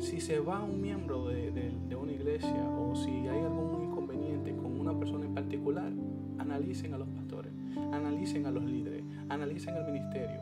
Si 0.00 0.20
se 0.20 0.40
va 0.40 0.64
un 0.64 0.80
miembro 0.80 1.28
de, 1.28 1.52
de, 1.52 1.94
una 1.94 2.10
iglesia 2.10 2.68
o 2.68 2.96
si 2.96 3.28
hay 3.28 3.38
algún 3.38 3.84
inconveniente 3.84 4.56
con 4.56 4.80
una 4.80 4.98
persona 4.98 5.24
en 5.26 5.34
particular, 5.34 5.92
analicen 6.38 6.94
a 6.94 6.98
los 6.98 7.06
pastores, 7.10 7.52
analicen 7.92 8.44
a 8.46 8.50
los 8.50 8.64
líderes, 8.64 9.04
analicen 9.28 9.76
el 9.76 9.84
ministerio. 9.84 10.40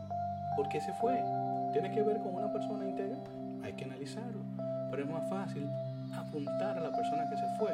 ¿Por 0.56 0.70
qué 0.70 0.80
se 0.80 0.92
fue? 0.94 1.20
¿Tiene 1.74 1.92
que 1.92 2.02
ver 2.02 2.22
con 2.22 2.34
una 2.34 2.50
persona 2.50 2.88
íntegra? 2.88 3.18
Hay 3.62 3.74
que 3.74 3.84
analizarlo. 3.84 4.40
Pero 4.90 5.02
es 5.02 5.10
más 5.10 5.28
fácil 5.28 5.68
apuntar 6.14 6.78
a 6.78 6.80
la 6.80 6.96
persona 6.96 7.28
que 7.28 7.36
se 7.36 7.46
fue 7.58 7.72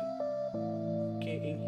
que 1.20 1.52
en 1.52 1.62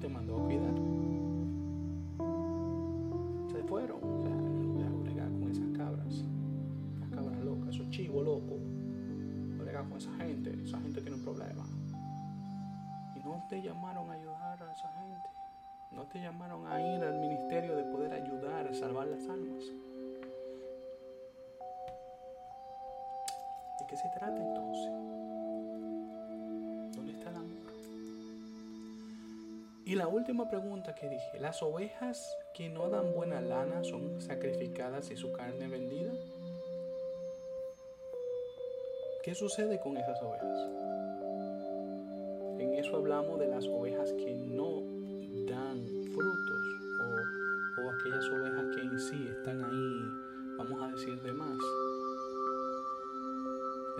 Te 0.00 0.08
mandó 0.08 0.38
a 0.38 0.44
cuidar? 0.46 0.83
Y 29.86 29.96
la 29.96 30.08
última 30.08 30.48
pregunta 30.48 30.94
que 30.94 31.10
dije, 31.10 31.38
¿las 31.40 31.62
ovejas 31.62 32.34
que 32.54 32.70
no 32.70 32.88
dan 32.88 33.12
buena 33.12 33.42
lana 33.42 33.84
son 33.84 34.18
sacrificadas 34.18 35.10
y 35.10 35.16
su 35.16 35.30
carne 35.32 35.68
vendida? 35.68 36.10
¿Qué 39.22 39.34
sucede 39.34 39.78
con 39.80 39.98
esas 39.98 40.22
ovejas? 40.22 40.58
En 42.58 42.74
eso 42.74 42.96
hablamos 42.96 43.38
de 43.38 43.48
las 43.48 43.66
ovejas 43.66 44.10
que 44.14 44.34
no 44.34 44.80
dan 45.52 45.84
frutos 46.14 46.66
o, 47.02 47.82
o 47.82 47.90
aquellas 47.90 48.26
ovejas 48.30 48.74
que 48.74 48.80
en 48.80 48.98
sí 48.98 49.28
están 49.28 49.64
ahí, 49.64 50.56
vamos 50.56 50.82
a 50.82 50.88
decir, 50.92 51.20
de 51.20 51.32
más. 51.34 51.58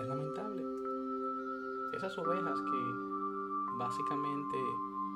Es 0.01 0.09
lamentable. 0.09 0.64
Esas 1.92 2.16
ovejas 2.16 2.59
que 2.59 3.79
básicamente 3.79 4.59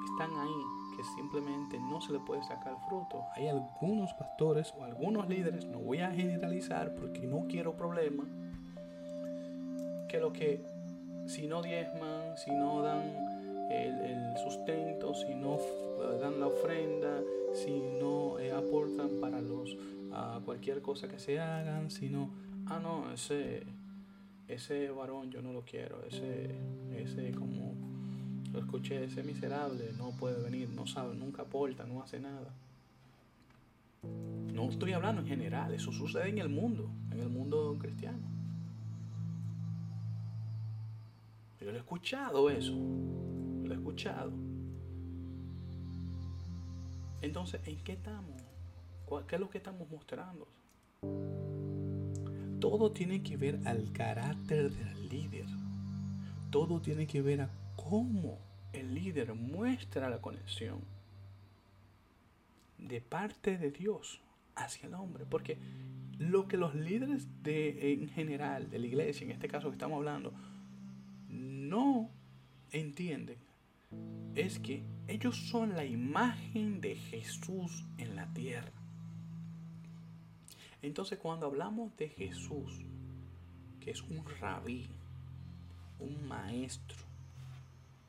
están 0.06 0.30
ahí, 0.38 0.96
que 0.96 1.04
simplemente 1.04 1.78
no 1.78 2.00
se 2.00 2.12
le 2.12 2.18
puede 2.20 2.42
sacar 2.42 2.76
fruto. 2.88 3.22
Hay 3.36 3.48
algunos 3.48 4.12
pastores 4.14 4.74
o 4.78 4.84
algunos 4.84 5.28
líderes, 5.28 5.66
no 5.66 5.78
voy 5.78 6.00
a 6.00 6.10
generalizar 6.10 6.94
porque 6.94 7.26
no 7.26 7.46
quiero 7.48 7.76
problemas, 7.76 8.26
que 10.08 10.18
lo 10.18 10.32
que 10.32 10.64
si 11.26 11.46
no 11.46 11.62
diezman, 11.62 12.36
si 12.36 12.50
no 12.50 12.82
dan 12.82 13.02
el, 13.70 14.36
sustento, 14.38 15.14
si 15.14 15.34
no 15.34 15.58
dan 16.20 16.40
la 16.40 16.46
ofrenda, 16.46 17.20
si 17.52 17.82
no 18.00 18.38
eh, 18.38 18.52
aportan 18.52 19.20
para 19.20 19.40
los 19.40 19.76
a 20.12 20.40
cualquier 20.44 20.80
cosa 20.80 21.06
que 21.06 21.18
se 21.18 21.38
hagan, 21.38 21.90
si 21.90 22.08
no, 22.08 22.30
ah 22.66 22.80
no, 22.82 23.12
ese 23.12 23.62
ese 24.48 24.88
varón 24.90 25.30
yo 25.30 25.42
no 25.42 25.52
lo 25.52 25.62
quiero, 25.62 26.02
ese 26.06 26.54
ese 26.96 27.32
como 27.32 27.67
escuché, 28.60 29.04
ese 29.04 29.22
miserable 29.22 29.92
no 29.96 30.10
puede 30.12 30.42
venir, 30.42 30.68
no 30.70 30.86
sabe, 30.86 31.14
nunca 31.14 31.42
aporta, 31.42 31.84
no 31.84 32.02
hace 32.02 32.20
nada. 32.20 32.52
No 34.52 34.68
estoy 34.68 34.92
hablando 34.92 35.22
en 35.22 35.28
general, 35.28 35.74
eso 35.74 35.92
sucede 35.92 36.28
en 36.28 36.38
el 36.38 36.48
mundo, 36.48 36.90
en 37.10 37.20
el 37.20 37.28
mundo 37.28 37.76
cristiano. 37.78 38.18
Yo 41.60 41.70
lo 41.70 41.76
he 41.76 41.80
escuchado 41.80 42.48
eso, 42.50 42.72
lo 42.72 43.72
he 43.72 43.76
escuchado. 43.76 44.32
Entonces, 47.20 47.60
¿en 47.66 47.82
qué 47.82 47.92
estamos? 47.92 48.42
¿Qué 49.26 49.34
es 49.34 49.40
lo 49.40 49.50
que 49.50 49.58
estamos 49.58 49.90
mostrando? 49.90 50.46
Todo 52.60 52.92
tiene 52.92 53.22
que 53.22 53.36
ver 53.36 53.60
al 53.66 53.92
carácter 53.92 54.70
del 54.70 55.08
líder. 55.08 55.46
Todo 56.50 56.80
tiene 56.80 57.06
que 57.06 57.22
ver 57.22 57.42
a 57.42 57.50
cómo 57.76 58.38
el 58.72 58.94
líder 58.94 59.34
muestra 59.34 60.10
la 60.10 60.20
conexión 60.20 60.80
de 62.78 63.00
parte 63.00 63.58
de 63.58 63.70
Dios 63.70 64.20
hacia 64.54 64.88
el 64.88 64.94
hombre. 64.94 65.24
Porque 65.28 65.58
lo 66.18 66.48
que 66.48 66.56
los 66.56 66.74
líderes 66.74 67.26
de, 67.42 67.92
en 67.92 68.08
general 68.08 68.70
de 68.70 68.78
la 68.78 68.86
iglesia, 68.86 69.24
en 69.24 69.32
este 69.32 69.48
caso 69.48 69.68
que 69.68 69.74
estamos 69.74 69.96
hablando, 69.96 70.32
no 71.28 72.10
entienden 72.72 73.38
es 74.34 74.58
que 74.58 74.82
ellos 75.06 75.36
son 75.36 75.74
la 75.74 75.84
imagen 75.84 76.80
de 76.80 76.96
Jesús 76.96 77.84
en 77.96 78.16
la 78.16 78.26
tierra. 78.34 78.72
Entonces 80.82 81.18
cuando 81.18 81.46
hablamos 81.46 81.96
de 81.96 82.08
Jesús, 82.08 82.84
que 83.80 83.90
es 83.90 84.02
un 84.02 84.24
rabí, 84.40 84.86
un 85.98 86.28
maestro, 86.28 87.07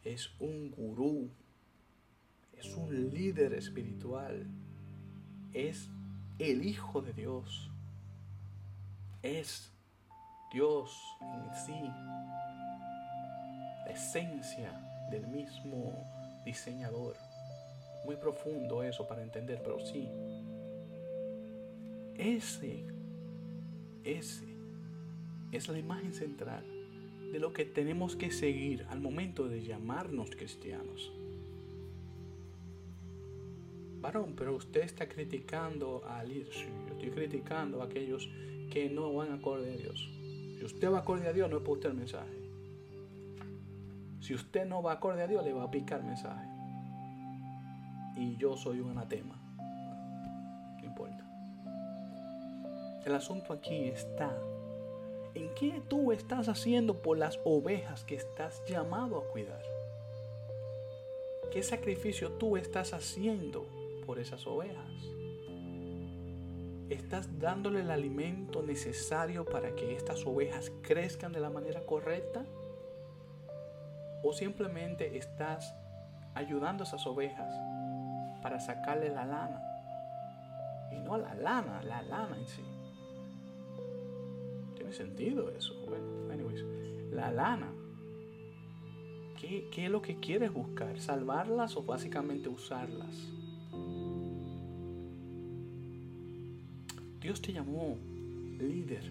es 0.03 0.31
un 0.39 0.71
gurú, 0.71 1.29
es 2.57 2.75
un 2.75 3.11
líder 3.11 3.53
espiritual, 3.53 4.47
es 5.53 5.89
el 6.37 6.65
Hijo 6.65 7.01
de 7.01 7.13
Dios, 7.13 7.69
es 9.21 9.71
Dios 10.53 10.97
en 11.21 11.55
sí, 11.65 11.81
la 13.85 13.91
esencia 13.91 14.71
del 15.11 15.27
mismo 15.27 15.93
diseñador. 16.45 17.15
Muy 18.05 18.15
profundo 18.15 18.81
eso 18.81 19.07
para 19.07 19.21
entender, 19.21 19.61
pero 19.61 19.85
sí. 19.85 20.07
Ese, 22.17 22.85
ese 24.03 24.45
es 25.51 25.67
la 25.67 25.77
imagen 25.77 26.13
central 26.13 26.78
de 27.31 27.39
lo 27.39 27.53
que 27.53 27.65
tenemos 27.65 28.15
que 28.15 28.31
seguir 28.31 28.85
al 28.89 28.99
momento 28.99 29.47
de 29.47 29.63
llamarnos 29.63 30.31
cristianos. 30.31 31.11
Varón, 34.01 34.33
pero 34.35 34.55
usted 34.55 34.81
está 34.81 35.07
criticando 35.07 36.03
a 36.07 36.23
líder. 36.23 36.53
yo 36.53 36.93
estoy 36.93 37.11
criticando 37.11 37.81
a 37.81 37.85
aquellos 37.85 38.29
que 38.71 38.89
no 38.89 39.13
van 39.13 39.33
acorde 39.33 39.73
a 39.73 39.77
Dios. 39.77 40.09
Si 40.57 40.65
usted 40.65 40.91
va 40.91 40.99
acorde 40.99 41.27
a 41.27 41.33
Dios, 41.33 41.49
no 41.49 41.57
es 41.57 41.61
para 41.61 41.73
usted 41.73 41.89
el 41.89 41.95
mensaje. 41.95 42.39
Si 44.21 44.33
usted 44.33 44.65
no 44.65 44.81
va 44.81 44.93
acorde 44.93 45.23
a 45.23 45.27
Dios, 45.27 45.43
le 45.43 45.53
va 45.53 45.63
a 45.63 45.71
picar 45.71 46.03
mensaje. 46.03 46.47
Y 48.15 48.37
yo 48.37 48.57
soy 48.57 48.79
un 48.79 48.91
anatema. 48.91 49.35
No 50.77 50.85
importa. 50.85 51.25
El 53.05 53.15
asunto 53.15 53.53
aquí 53.53 53.85
está 53.85 54.35
en 55.39 55.49
qué 55.55 55.81
tú 55.87 56.11
estás 56.11 56.49
haciendo 56.49 57.01
por 57.01 57.17
las 57.17 57.39
ovejas 57.43 58.03
que 58.03 58.15
estás 58.15 58.63
llamado 58.65 59.17
a 59.17 59.23
cuidar. 59.25 59.61
¿Qué 61.51 61.63
sacrificio 61.63 62.31
tú 62.33 62.57
estás 62.57 62.93
haciendo 62.93 63.65
por 64.05 64.19
esas 64.19 64.45
ovejas? 64.45 64.89
¿Estás 66.89 67.39
dándole 67.39 67.81
el 67.81 67.91
alimento 67.91 68.61
necesario 68.63 69.45
para 69.45 69.75
que 69.75 69.95
estas 69.95 70.25
ovejas 70.25 70.71
crezcan 70.81 71.31
de 71.31 71.39
la 71.39 71.49
manera 71.49 71.81
correcta? 71.85 72.45
¿O 74.23 74.33
simplemente 74.33 75.17
estás 75.17 75.73
ayudando 76.33 76.83
a 76.83 76.87
esas 76.87 77.05
ovejas 77.07 77.53
para 78.41 78.59
sacarle 78.59 79.09
la 79.09 79.25
lana? 79.25 79.61
Y 80.91 80.99
no 80.99 81.17
la 81.17 81.33
lana, 81.35 81.81
la 81.83 82.01
lana 82.01 82.35
en 82.35 82.47
sí 82.47 82.78
sentido 84.93 85.49
eso. 85.51 85.73
Bueno, 85.87 86.31
anyways, 86.31 86.63
la 87.11 87.31
lana. 87.31 87.71
¿Qué, 89.39 89.69
¿Qué 89.71 89.85
es 89.85 89.91
lo 89.91 90.01
que 90.01 90.19
quieres 90.19 90.51
buscar? 90.51 90.99
¿Salvarlas 90.99 91.77
o 91.77 91.83
básicamente 91.83 92.49
usarlas? 92.49 93.15
Dios 97.21 97.41
te 97.41 97.53
llamó 97.53 97.97
líder 98.59 99.03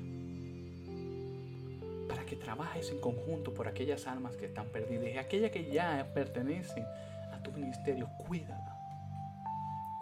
para 2.08 2.24
que 2.24 2.36
trabajes 2.36 2.90
en 2.90 3.00
conjunto 3.00 3.52
por 3.52 3.68
aquellas 3.68 4.06
almas 4.06 4.36
que 4.36 4.46
están 4.46 4.66
perdidas 4.68 5.14
y 5.14 5.18
aquellas 5.18 5.50
que 5.50 5.70
ya 5.70 6.10
pertenecen 6.14 6.84
a 7.32 7.42
tu 7.42 7.52
ministerio. 7.52 8.08
Cuídala, 8.26 8.76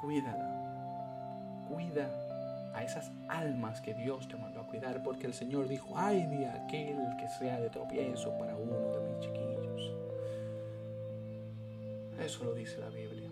cuídala, 0.00 1.66
cuida 1.68 2.25
a 2.76 2.84
esas 2.84 3.10
almas 3.28 3.80
que 3.80 3.94
Dios 3.94 4.28
te 4.28 4.36
mandó 4.36 4.60
a 4.60 4.66
cuidar, 4.66 5.02
porque 5.02 5.26
el 5.26 5.32
Señor 5.32 5.66
dijo, 5.66 5.94
ay 5.96 6.26
de 6.26 6.46
aquel 6.46 6.98
que 7.18 7.26
sea 7.38 7.58
de 7.58 7.70
tropiezo 7.70 8.36
para 8.38 8.54
uno 8.54 8.92
de 8.92 9.00
mis 9.08 9.20
chiquillos. 9.20 9.92
Eso 12.20 12.44
lo 12.44 12.52
dice 12.52 12.78
la 12.78 12.90
Biblia. 12.90 13.30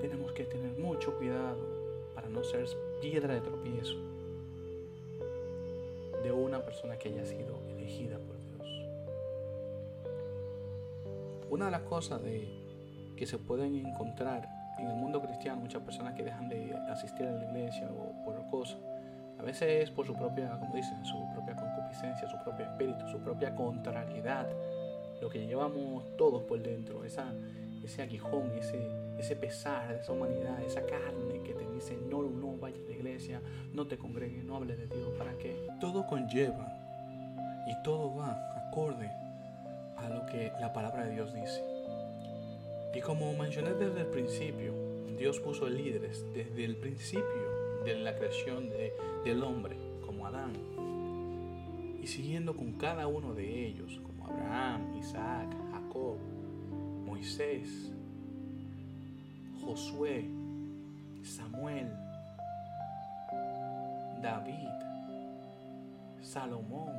Tenemos 0.00 0.32
que 0.32 0.44
tener 0.44 0.78
mucho 0.78 1.16
cuidado 1.18 1.58
para 2.14 2.28
no 2.28 2.44
ser 2.44 2.64
piedra 3.00 3.34
de 3.34 3.40
tropiezo 3.40 3.96
de 6.22 6.30
una 6.30 6.60
persona 6.60 6.96
que 6.96 7.08
haya 7.08 7.26
sido 7.26 7.58
elegida 7.70 8.18
por 8.18 8.38
Dios. 8.38 8.68
Una 11.50 11.64
de 11.64 11.70
las 11.72 11.82
cosas 11.82 12.22
de, 12.22 12.48
que 13.16 13.26
se 13.26 13.38
pueden 13.38 13.74
encontrar 13.74 14.59
en 14.80 14.90
el 14.90 14.96
mundo 14.96 15.20
cristiano 15.20 15.60
muchas 15.60 15.82
personas 15.82 16.14
que 16.14 16.24
dejan 16.24 16.48
de 16.48 16.74
asistir 16.90 17.26
a 17.26 17.32
la 17.32 17.44
iglesia 17.44 17.88
o 17.90 18.24
por 18.24 18.44
cosas. 18.50 18.78
A 19.38 19.42
veces 19.42 19.84
es 19.84 19.90
por 19.90 20.06
su 20.06 20.14
propia, 20.14 20.50
como 20.58 20.74
dicen, 20.74 21.02
su 21.04 21.16
propia 21.32 21.56
concupiscencia, 21.56 22.28
su 22.28 22.36
propio 22.44 22.66
espíritu, 22.66 23.08
su 23.08 23.18
propia 23.20 23.54
contrariedad, 23.54 24.46
lo 25.20 25.30
que 25.30 25.46
llevamos 25.46 26.16
todos 26.16 26.42
por 26.42 26.62
dentro, 26.62 27.04
esa, 27.04 27.32
ese 27.82 28.02
aguijón, 28.02 28.52
ese, 28.58 28.78
ese 29.18 29.36
pesar, 29.36 29.92
esa 29.92 30.12
humanidad, 30.12 30.62
esa 30.62 30.82
carne 30.82 31.42
que 31.42 31.54
te 31.54 31.66
dice 31.72 31.96
no, 31.96 32.22
no 32.22 32.56
vaya 32.58 32.76
a 32.76 32.88
la 32.88 32.92
iglesia, 32.92 33.40
no 33.72 33.86
te 33.86 33.96
congregues, 33.96 34.44
no 34.44 34.56
hable 34.56 34.76
de 34.76 34.86
Dios, 34.86 35.10
¿para 35.16 35.32
qué? 35.38 35.66
Todo 35.80 36.06
conlleva 36.06 36.68
y 37.66 37.82
todo 37.82 38.14
va 38.14 38.50
acorde 38.68 39.10
a 39.96 40.08
lo 40.08 40.26
que 40.26 40.52
la 40.60 40.72
palabra 40.72 41.04
de 41.04 41.12
Dios 41.12 41.32
dice. 41.32 41.79
Y 42.94 43.00
como 43.00 43.32
mencioné 43.34 43.72
desde 43.74 44.00
el 44.00 44.06
principio, 44.06 44.74
Dios 45.16 45.38
puso 45.38 45.68
líderes 45.68 46.24
desde 46.34 46.64
el 46.64 46.76
principio 46.76 47.84
de 47.84 47.94
la 47.94 48.16
creación 48.16 48.68
del 49.24 49.42
hombre, 49.42 49.76
como 50.04 50.26
Adán. 50.26 50.52
Y 52.02 52.06
siguiendo 52.06 52.56
con 52.56 52.72
cada 52.72 53.06
uno 53.06 53.32
de 53.32 53.66
ellos, 53.66 54.00
como 54.02 54.26
Abraham, 54.26 54.96
Isaac, 54.98 55.54
Jacob, 55.70 56.16
Moisés, 57.04 57.92
Josué, 59.62 60.24
Samuel, 61.22 61.92
David, 64.20 64.68
Salomón. 66.22 66.98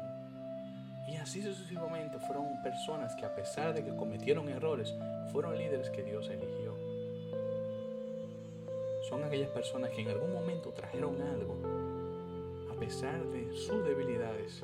Y 1.08 1.18
así 1.18 1.42
sucesivamente 1.42 2.18
fueron 2.20 2.62
personas 2.64 3.16
que 3.16 3.26
a 3.26 3.36
pesar 3.36 3.74
de 3.74 3.84
que 3.84 3.96
cometieron 3.96 4.48
errores, 4.48 4.96
fueron 5.32 5.58
líderes 5.58 5.90
que 5.90 6.04
Dios 6.04 6.30
eligió. 6.30 6.76
Son 9.08 9.24
aquellas 9.24 9.50
personas 9.50 9.92
que 9.92 10.02
en 10.02 10.10
algún 10.10 10.34
momento 10.34 10.72
trajeron 10.72 11.22
algo, 11.22 11.56
a 12.72 12.80
pesar 12.80 13.24
de 13.26 13.54
sus 13.56 13.84
debilidades, 13.86 14.64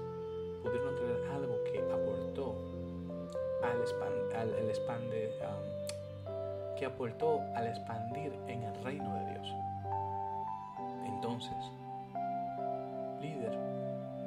pudieron 0.63 0.95
traer 0.95 1.31
algo 1.33 1.63
que 1.71 1.79
aportó 1.79 2.55
al, 3.63 4.69
expandir, 4.69 5.29
um, 5.41 6.75
que 6.77 6.85
aportó 6.85 7.41
al 7.55 7.67
expandir 7.67 8.33
en 8.47 8.63
el 8.63 8.83
reino 8.83 9.13
de 9.15 9.31
Dios. 9.31 9.47
Entonces, 11.05 11.55
líder, 13.21 13.57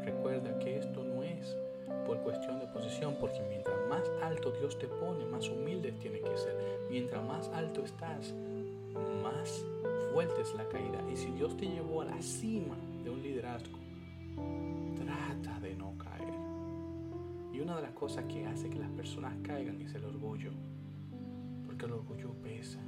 recuerda 0.05 0.59
que 0.59 0.79
esto 0.79 1.03
no 1.03 1.23
es 1.23 1.57
por 2.07 2.19
cuestión 2.21 2.59
de 2.59 2.67
posición, 2.67 3.17
porque 3.21 3.41
mientras 3.49 3.77
más 3.89 4.03
alto 4.23 4.53
Dios 4.53 4.79
te 4.79 4.89
pone, 4.89 5.25
más 5.27 5.49
humilde 5.49 5.93
tiene 5.93 6.21
que 6.21 6.37
ser. 6.37 6.57
Mientras 6.91 7.25
más 7.25 7.49
alto 7.51 7.85
estás, 7.85 8.35
más 9.23 9.65
fuerte 10.13 10.43
es 10.43 10.55
la 10.55 10.69
caída. 10.69 11.01
Y 11.11 11.17
si 11.17 11.31
Dios 11.31 11.57
te 11.57 11.67
llevó 11.67 12.03
a 12.03 12.07
la 12.07 12.21
cima 12.21 12.77
de 13.05 13.11
un 13.11 13.23
liderazgo, 13.23 13.79
trata 14.97 15.61
de 15.61 15.75
no 15.75 15.97
caer. 15.99 16.35
Y 17.53 17.61
una 17.61 17.77
de 17.77 17.83
las 17.83 17.93
cosas 17.93 18.25
que 18.25 18.47
hace 18.47 18.71
que 18.71 18.79
las 18.79 18.91
personas 18.91 19.35
caigan 19.43 19.81
es 19.81 19.95
el 19.95 20.05
orgullo. 20.05 20.53
Porque 21.67 21.87
el 21.87 21.93
orgullo 21.93 22.33
pesa. 22.43 22.81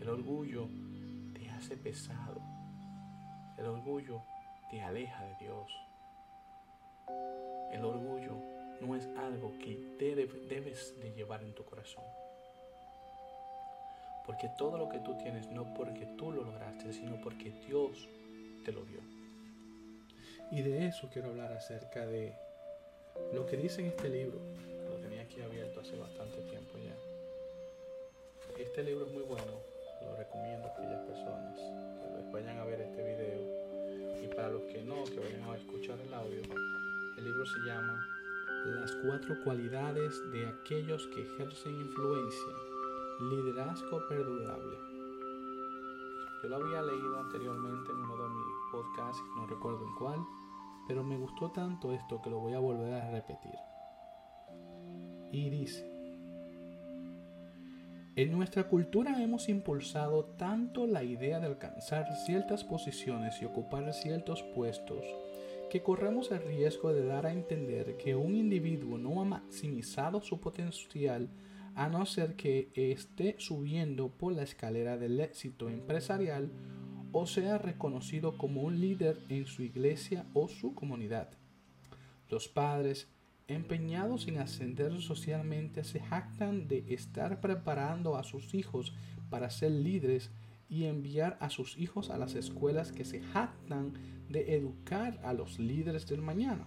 El 0.00 0.08
orgullo 0.08 0.68
te 1.32 1.50
hace 1.50 1.76
pesado. 1.76 2.40
El 3.58 3.66
orgullo 3.66 4.22
te 4.70 4.82
aleja 4.82 5.24
de 5.24 5.36
Dios. 5.40 5.85
El 7.72 7.84
orgullo 7.84 8.32
no 8.80 8.96
es 8.96 9.06
algo 9.16 9.52
que 9.58 9.78
debes 9.98 10.98
de 11.00 11.12
llevar 11.12 11.42
en 11.42 11.54
tu 11.54 11.64
corazón. 11.64 12.04
Porque 14.26 14.50
todo 14.58 14.76
lo 14.76 14.88
que 14.88 14.98
tú 14.98 15.16
tienes 15.18 15.48
no 15.50 15.72
porque 15.74 16.06
tú 16.18 16.32
lo 16.32 16.42
lograste, 16.42 16.92
sino 16.92 17.20
porque 17.20 17.52
Dios 17.66 18.08
te 18.64 18.72
lo 18.72 18.84
dio. 18.84 19.00
Y 20.50 20.62
de 20.62 20.86
eso 20.86 21.08
quiero 21.12 21.28
hablar 21.28 21.52
acerca 21.52 22.06
de 22.06 22.34
lo 23.32 23.46
que 23.46 23.56
dice 23.56 23.80
en 23.80 23.88
este 23.88 24.08
libro. 24.08 24.38
Lo 24.88 24.96
tenía 24.96 25.22
aquí 25.22 25.40
abierto 25.40 25.80
hace 25.80 25.96
bastante 25.96 26.38
tiempo 26.42 26.78
ya. 26.78 26.96
Este 28.60 28.82
libro 28.82 29.06
es 29.06 29.12
muy 29.12 29.22
bueno. 29.22 29.60
Lo 30.02 30.16
recomiendo 30.16 30.68
a 30.68 30.70
aquellas 30.70 31.00
personas 31.02 31.58
que 31.58 32.32
vayan 32.32 32.58
a 32.58 32.64
ver 32.64 32.80
este 32.80 33.02
video. 33.02 34.22
Y 34.22 34.28
para 34.34 34.48
los 34.48 34.62
que 34.62 34.82
no, 34.82 35.04
que 35.04 35.18
vayan 35.18 35.42
a 35.42 35.56
escuchar 35.56 35.98
el 36.00 36.12
audio. 36.12 36.42
Libro 37.26 37.44
se 37.44 37.58
llama 37.58 38.06
Las 38.66 38.92
cuatro 39.04 39.34
cualidades 39.42 40.14
de 40.30 40.46
aquellos 40.46 41.08
que 41.08 41.22
ejercen 41.22 41.74
influencia 41.74 42.54
Liderazgo 43.18 44.06
perdurable. 44.08 44.76
Yo 46.40 46.48
lo 46.48 46.56
había 46.56 46.82
leído 46.82 47.18
anteriormente 47.18 47.90
en 47.90 47.96
uno 47.96 48.16
de 48.16 48.28
mis 48.28 48.46
podcasts, 48.70 49.24
no 49.34 49.44
recuerdo 49.48 49.84
en 49.84 49.94
cuál, 49.96 50.24
pero 50.86 51.02
me 51.02 51.16
gustó 51.16 51.50
tanto 51.50 51.90
esto 51.90 52.22
que 52.22 52.30
lo 52.30 52.38
voy 52.38 52.52
a 52.52 52.60
volver 52.60 52.94
a 52.94 53.10
repetir. 53.10 53.56
Y 55.32 55.50
dice, 55.50 55.84
en 58.14 58.30
nuestra 58.30 58.68
cultura 58.68 59.20
hemos 59.20 59.48
impulsado 59.48 60.26
tanto 60.38 60.86
la 60.86 61.02
idea 61.02 61.40
de 61.40 61.46
alcanzar 61.46 62.06
ciertas 62.24 62.62
posiciones 62.62 63.42
y 63.42 63.46
ocupar 63.46 63.92
ciertos 63.92 64.44
puestos 64.54 65.04
que 65.70 65.82
corremos 65.82 66.30
el 66.30 66.42
riesgo 66.42 66.92
de 66.92 67.04
dar 67.04 67.26
a 67.26 67.32
entender 67.32 67.96
que 67.96 68.14
un 68.14 68.36
individuo 68.36 68.98
no 68.98 69.20
ha 69.20 69.24
maximizado 69.24 70.20
su 70.20 70.40
potencial 70.40 71.28
a 71.74 71.88
no 71.88 72.06
ser 72.06 72.36
que 72.36 72.70
esté 72.74 73.36
subiendo 73.38 74.08
por 74.08 74.32
la 74.32 74.42
escalera 74.42 74.96
del 74.96 75.20
éxito 75.20 75.68
empresarial 75.68 76.50
o 77.12 77.26
sea 77.26 77.58
reconocido 77.58 78.38
como 78.38 78.62
un 78.62 78.80
líder 78.80 79.18
en 79.28 79.46
su 79.46 79.62
iglesia 79.62 80.26
o 80.34 80.48
su 80.48 80.74
comunidad. 80.74 81.30
Los 82.28 82.48
padres, 82.48 83.08
empeñados 83.48 84.28
en 84.28 84.38
ascender 84.38 85.00
socialmente, 85.00 85.84
se 85.84 86.00
jactan 86.00 86.68
de 86.68 86.84
estar 86.88 87.40
preparando 87.40 88.16
a 88.16 88.24
sus 88.24 88.54
hijos 88.54 88.94
para 89.30 89.50
ser 89.50 89.72
líderes 89.72 90.30
y 90.68 90.84
enviar 90.84 91.36
a 91.40 91.50
sus 91.50 91.76
hijos 91.78 92.10
a 92.10 92.18
las 92.18 92.34
escuelas 92.34 92.92
que 92.92 93.04
se 93.04 93.20
jactan 93.20 93.94
de 94.28 94.56
educar 94.56 95.20
a 95.22 95.32
los 95.32 95.58
líderes 95.58 96.06
del 96.06 96.22
mañana. 96.22 96.66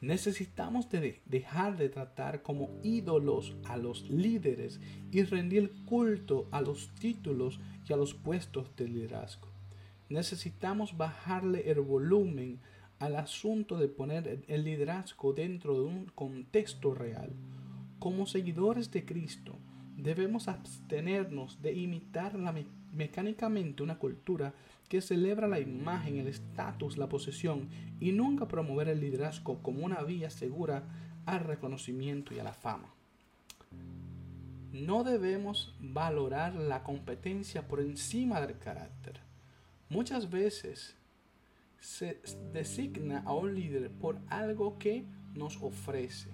Necesitamos 0.00 0.88
dejar 1.26 1.76
de 1.76 1.88
tratar 1.88 2.42
como 2.42 2.70
ídolos 2.84 3.56
a 3.64 3.76
los 3.76 4.08
líderes 4.08 4.80
y 5.10 5.24
rendir 5.24 5.72
culto 5.86 6.46
a 6.52 6.60
los 6.60 6.94
títulos 7.00 7.58
y 7.88 7.92
a 7.92 7.96
los 7.96 8.14
puestos 8.14 8.74
de 8.76 8.86
liderazgo. 8.86 9.48
Necesitamos 10.08 10.96
bajarle 10.96 11.68
el 11.70 11.80
volumen 11.80 12.60
al 13.00 13.16
asunto 13.16 13.76
de 13.76 13.88
poner 13.88 14.44
el 14.46 14.64
liderazgo 14.64 15.32
dentro 15.32 15.74
de 15.74 15.80
un 15.80 16.06
contexto 16.14 16.94
real. 16.94 17.32
Como 17.98 18.26
seguidores 18.26 18.92
de 18.92 19.04
Cristo, 19.04 19.56
debemos 19.98 20.46
abstenernos 20.46 21.60
de 21.60 21.74
imitar 21.74 22.38
mecánicamente 22.92 23.82
una 23.82 23.98
cultura 23.98 24.54
que 24.88 25.02
celebra 25.02 25.48
la 25.48 25.60
imagen, 25.60 26.18
el 26.18 26.28
estatus, 26.28 26.96
la 26.96 27.08
posesión 27.08 27.68
y 28.00 28.12
nunca 28.12 28.46
promover 28.46 28.88
el 28.88 29.00
liderazgo 29.00 29.60
como 29.60 29.84
una 29.84 30.02
vía 30.02 30.30
segura 30.30 30.84
al 31.26 31.40
reconocimiento 31.40 32.32
y 32.32 32.38
a 32.38 32.44
la 32.44 32.52
fama. 32.52 32.88
No 34.72 35.02
debemos 35.02 35.74
valorar 35.80 36.54
la 36.54 36.84
competencia 36.84 37.66
por 37.66 37.80
encima 37.80 38.40
del 38.40 38.56
carácter. 38.56 39.20
Muchas 39.88 40.30
veces 40.30 40.94
se 41.80 42.20
designa 42.52 43.22
a 43.26 43.34
un 43.34 43.54
líder 43.54 43.90
por 43.90 44.18
algo 44.28 44.78
que 44.78 45.04
nos 45.34 45.56
ofrece, 45.60 46.30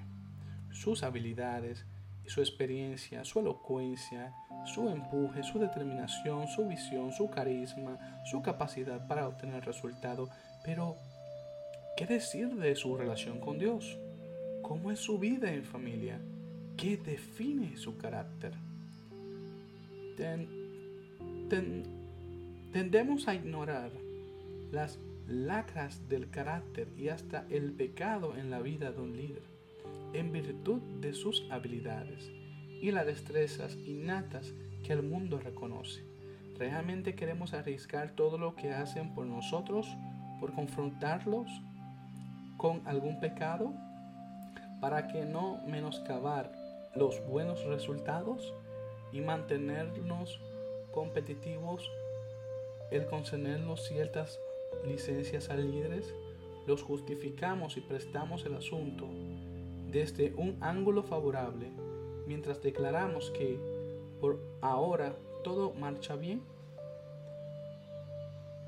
sus 0.70 1.02
habilidades, 1.02 1.86
su 2.26 2.40
experiencia, 2.40 3.24
su 3.24 3.40
elocuencia, 3.40 4.32
su 4.64 4.88
empuje, 4.88 5.42
su 5.42 5.58
determinación, 5.58 6.48
su 6.48 6.66
visión, 6.66 7.12
su 7.12 7.28
carisma, 7.30 8.22
su 8.24 8.42
capacidad 8.42 9.06
para 9.06 9.28
obtener 9.28 9.64
resultado. 9.64 10.30
Pero, 10.64 10.96
¿qué 11.96 12.06
decir 12.06 12.54
de 12.54 12.74
su 12.76 12.96
relación 12.96 13.40
con 13.40 13.58
Dios? 13.58 13.98
¿Cómo 14.62 14.90
es 14.90 15.00
su 15.00 15.18
vida 15.18 15.52
en 15.52 15.64
familia? 15.64 16.18
¿Qué 16.76 16.96
define 16.96 17.76
su 17.76 17.96
carácter? 17.98 18.52
tendemos 22.72 23.26
a 23.26 23.34
ignorar 23.34 23.90
las 24.70 24.98
lacras 25.26 26.08
del 26.08 26.30
carácter 26.30 26.88
y 26.96 27.08
hasta 27.08 27.44
el 27.50 27.72
pecado 27.72 28.36
en 28.36 28.50
la 28.50 28.60
vida 28.60 28.92
de 28.92 29.00
un 29.00 29.16
líder 29.16 29.53
en 30.14 30.32
virtud 30.32 30.80
de 31.00 31.12
sus 31.12 31.44
habilidades 31.50 32.30
y 32.80 32.90
las 32.92 33.04
destrezas 33.04 33.76
innatas 33.84 34.52
que 34.82 34.92
el 34.92 35.02
mundo 35.02 35.38
reconoce. 35.38 36.04
¿Realmente 36.56 37.14
queremos 37.14 37.52
arriesgar 37.52 38.12
todo 38.12 38.38
lo 38.38 38.54
que 38.54 38.72
hacen 38.72 39.14
por 39.14 39.26
nosotros 39.26 39.88
por 40.40 40.54
confrontarlos 40.54 41.50
con 42.56 42.86
algún 42.86 43.18
pecado 43.18 43.72
para 44.80 45.08
que 45.08 45.24
no 45.24 45.60
menoscabar 45.66 46.52
los 46.94 47.20
buenos 47.26 47.64
resultados 47.64 48.54
y 49.12 49.20
mantenernos 49.20 50.40
competitivos 50.92 51.90
el 52.90 53.06
concedernos 53.06 53.88
ciertas 53.88 54.38
licencias 54.86 55.50
a 55.50 55.56
líderes? 55.56 56.14
Los 56.66 56.82
justificamos 56.82 57.76
y 57.76 57.80
prestamos 57.80 58.46
el 58.46 58.54
asunto 58.54 59.08
desde 59.94 60.34
un 60.36 60.56
ángulo 60.60 61.04
favorable 61.04 61.70
mientras 62.26 62.60
declaramos 62.60 63.30
que 63.30 63.60
por 64.20 64.40
ahora 64.60 65.14
todo 65.44 65.72
marcha 65.72 66.16
bien. 66.16 66.42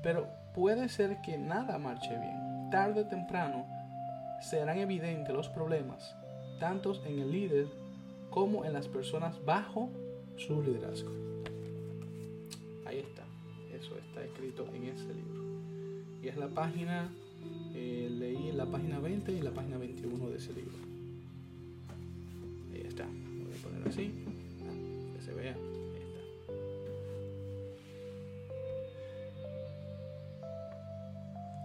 Pero 0.01 0.29
puede 0.55 0.87
ser 0.87 1.21
que 1.21 1.37
nada 1.37 1.77
marche 1.79 2.17
bien. 2.17 2.69
Tarde 2.71 3.01
o 3.01 3.07
temprano 3.07 3.65
serán 4.39 4.77
evidentes 4.77 5.35
los 5.35 5.49
problemas, 5.49 6.15
tanto 6.61 6.93
en 7.03 7.19
el 7.19 7.29
líder 7.29 7.67
como 8.29 8.63
en 8.63 8.71
las 8.71 8.87
personas 8.87 9.43
bajo 9.43 9.89
su 10.37 10.61
liderazgo. 10.61 11.11
Ahí 12.85 12.99
está, 12.99 13.23
eso 13.73 13.97
está 13.97 14.23
escrito 14.23 14.65
en 14.73 14.85
ese 14.85 15.13
libro. 15.13 15.43
Y 16.21 16.29
es 16.29 16.37
la 16.37 16.47
página, 16.47 17.11
eh, 17.73 18.07
leí 18.09 18.53
la 18.53 18.65
página 18.65 18.99
20 18.99 19.33
y 19.33 19.41
la 19.41 19.51
página 19.51 19.77
21 19.77 20.29
de 20.29 20.37
ese 20.37 20.53
libro 20.53 20.86
voy 23.87 24.09
a 24.09 24.13
poner 24.13 24.23
así 25.07 25.13
que 25.15 25.21
se 25.21 25.33
vea 25.33 25.55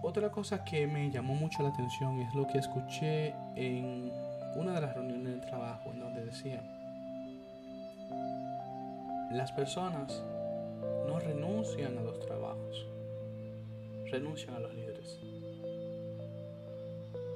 Otra 0.01 0.29
cosa 0.31 0.65
que 0.65 0.85
me 0.85 1.09
llamó 1.09 1.33
mucho 1.33 1.63
la 1.63 1.69
atención 1.69 2.19
es 2.19 2.35
lo 2.35 2.45
que 2.45 2.57
escuché 2.57 3.33
en 3.55 4.11
una 4.55 4.73
de 4.73 4.81
las 4.81 4.93
reuniones 4.93 5.39
de 5.39 5.47
trabajo 5.47 5.91
en 5.91 5.99
donde 6.01 6.25
decía, 6.25 6.61
las 9.31 9.51
personas 9.53 10.21
no 11.07 11.19
renuncian 11.19 11.97
a 11.97 12.01
los 12.01 12.19
trabajos, 12.19 12.85
renuncian 14.11 14.55
a 14.55 14.59
los 14.59 14.75
líderes. 14.75 15.19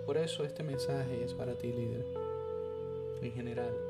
Por 0.06 0.18
eso 0.18 0.44
este 0.44 0.62
mensaje 0.62 1.24
es 1.24 1.34
para 1.34 1.58
ti, 1.58 1.72
líder, 1.72 2.06
en 3.22 3.34
general. 3.34 3.87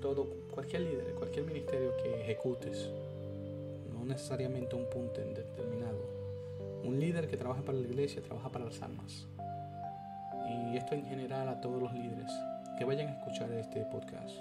Todo, 0.00 0.26
cualquier 0.50 0.82
líder, 0.82 1.14
cualquier 1.14 1.44
ministerio 1.44 1.94
que 2.02 2.22
ejecutes, 2.22 2.88
no 3.92 4.06
necesariamente 4.06 4.74
un 4.74 4.88
punto 4.88 5.20
determinado, 5.20 5.98
un 6.84 6.98
líder 6.98 7.28
que 7.28 7.36
trabaja 7.36 7.60
para 7.60 7.76
la 7.76 7.86
iglesia 7.86 8.22
trabaja 8.22 8.48
para 8.48 8.64
las 8.64 8.80
almas. 8.80 9.26
Y 10.48 10.76
esto 10.76 10.94
en 10.94 11.04
general 11.04 11.48
a 11.48 11.60
todos 11.60 11.82
los 11.82 11.92
líderes 11.92 12.30
que 12.78 12.84
vayan 12.84 13.08
a 13.08 13.18
escuchar 13.18 13.52
este 13.52 13.84
podcast. 13.84 14.36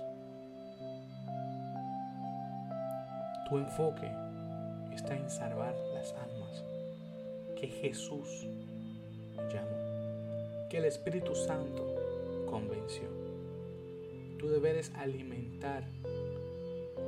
Tu 3.49 3.57
enfoque 3.57 4.09
está 4.93 5.15
en 5.17 5.29
salvar 5.29 5.75
las 5.93 6.13
almas 6.13 6.63
que 7.59 7.67
Jesús 7.67 8.47
llamó, 9.51 10.69
que 10.69 10.77
el 10.77 10.85
Espíritu 10.85 11.35
Santo 11.35 11.85
convenció. 12.49 13.09
Tu 14.37 14.47
deber 14.47 14.77
es 14.77 14.93
alimentar 14.95 15.48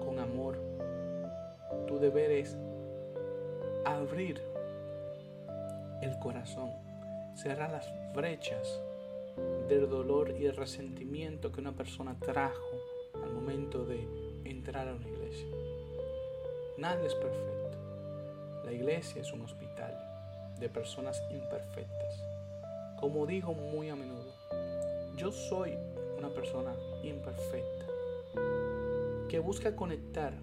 con 0.03 0.19
amor. 0.19 0.57
Tu 1.87 1.99
deber 1.99 2.31
es 2.31 2.57
abrir 3.85 4.41
el 6.01 6.19
corazón, 6.19 6.71
cerrar 7.33 7.71
las 7.71 7.87
brechas 8.13 8.81
del 9.69 9.89
dolor 9.89 10.35
y 10.37 10.47
el 10.47 10.55
resentimiento 10.55 11.51
que 11.51 11.61
una 11.61 11.71
persona 11.71 12.17
trajo 12.19 12.75
al 13.23 13.31
momento 13.31 13.85
de 13.85 14.05
entrar 14.43 14.89
a 14.89 14.95
una 14.95 15.07
iglesia. 15.07 15.47
Nadie 16.77 17.07
es 17.07 17.15
perfecto. 17.15 17.77
La 18.65 18.73
iglesia 18.73 19.21
es 19.21 19.31
un 19.31 19.41
hospital 19.41 19.97
de 20.59 20.67
personas 20.67 21.21
imperfectas. 21.31 22.21
Como 22.99 23.25
digo 23.25 23.53
muy 23.53 23.89
a 23.89 23.95
menudo, 23.95 24.33
yo 25.15 25.31
soy 25.31 25.77
una 26.17 26.29
persona 26.29 26.75
imperfecta 27.03 27.90
que 29.31 29.39
busca 29.39 29.77
conectar 29.77 30.33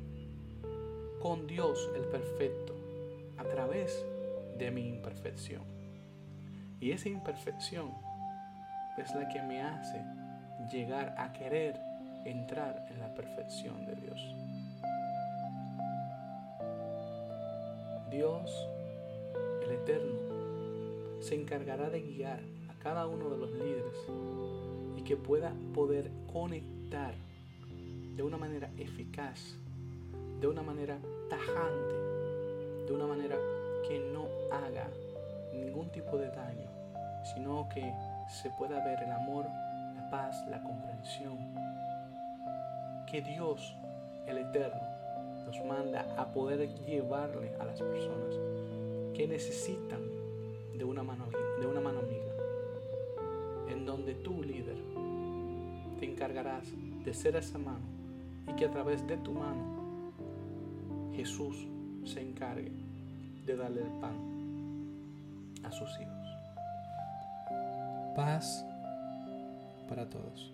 con 1.20 1.46
Dios 1.46 1.90
el 1.94 2.06
perfecto 2.06 2.74
a 3.36 3.44
través 3.44 4.02
de 4.56 4.70
mi 4.70 4.88
imperfección. 4.88 5.60
Y 6.80 6.92
esa 6.92 7.10
imperfección 7.10 7.92
es 8.96 9.14
la 9.14 9.28
que 9.28 9.42
me 9.42 9.60
hace 9.60 10.02
llegar 10.72 11.14
a 11.18 11.34
querer 11.34 11.78
entrar 12.24 12.86
en 12.90 12.98
la 12.98 13.12
perfección 13.12 13.84
de 13.84 13.94
Dios. 13.94 14.34
Dios, 18.10 18.68
el 19.64 19.72
Eterno, 19.72 21.20
se 21.20 21.34
encargará 21.34 21.90
de 21.90 22.00
guiar 22.00 22.40
a 22.70 22.78
cada 22.82 23.06
uno 23.06 23.28
de 23.28 23.36
los 23.36 23.50
líderes 23.50 23.98
y 24.96 25.02
que 25.02 25.18
pueda 25.18 25.52
poder 25.74 26.10
conectar 26.32 27.27
de 28.18 28.24
una 28.24 28.36
manera 28.36 28.68
eficaz, 28.76 29.54
de 30.40 30.48
una 30.48 30.60
manera 30.60 30.98
tajante, 31.30 31.94
de 32.88 32.92
una 32.92 33.06
manera 33.06 33.36
que 33.86 34.00
no 34.12 34.26
haga 34.50 34.88
ningún 35.54 35.88
tipo 35.92 36.18
de 36.18 36.26
daño, 36.26 36.68
sino 37.32 37.68
que 37.72 37.94
se 38.42 38.50
pueda 38.58 38.84
ver 38.84 39.04
el 39.04 39.12
amor, 39.12 39.44
la 39.94 40.10
paz, 40.10 40.44
la 40.48 40.60
comprensión. 40.64 41.38
Que 43.06 43.22
Dios, 43.22 43.76
el 44.26 44.38
Eterno, 44.38 44.82
nos 45.46 45.64
manda 45.64 46.04
a 46.16 46.32
poder 46.32 46.74
llevarle 46.86 47.54
a 47.60 47.66
las 47.66 47.80
personas 47.80 48.34
que 49.14 49.28
necesitan 49.28 50.02
de 50.76 50.82
una 50.84 51.04
mano, 51.04 51.26
de 51.60 51.66
una 51.68 51.80
mano 51.80 52.00
amiga, 52.00 52.32
en 53.68 53.86
donde 53.86 54.16
tú, 54.16 54.42
líder, 54.42 54.78
te 56.00 56.04
encargarás 56.04 56.64
de 57.04 57.14
ser 57.14 57.36
esa 57.36 57.58
mano 57.58 57.97
que 58.58 58.64
a 58.64 58.70
través 58.70 59.06
de 59.06 59.16
tu 59.18 59.32
mano 59.32 60.12
Jesús 61.14 61.68
se 62.04 62.20
encargue 62.20 62.72
de 63.46 63.56
darle 63.56 63.82
el 63.82 63.90
pan 64.00 64.16
a 65.62 65.70
sus 65.70 65.88
hijos. 66.00 66.26
Paz 68.16 68.66
para 69.88 70.10
todos. 70.10 70.52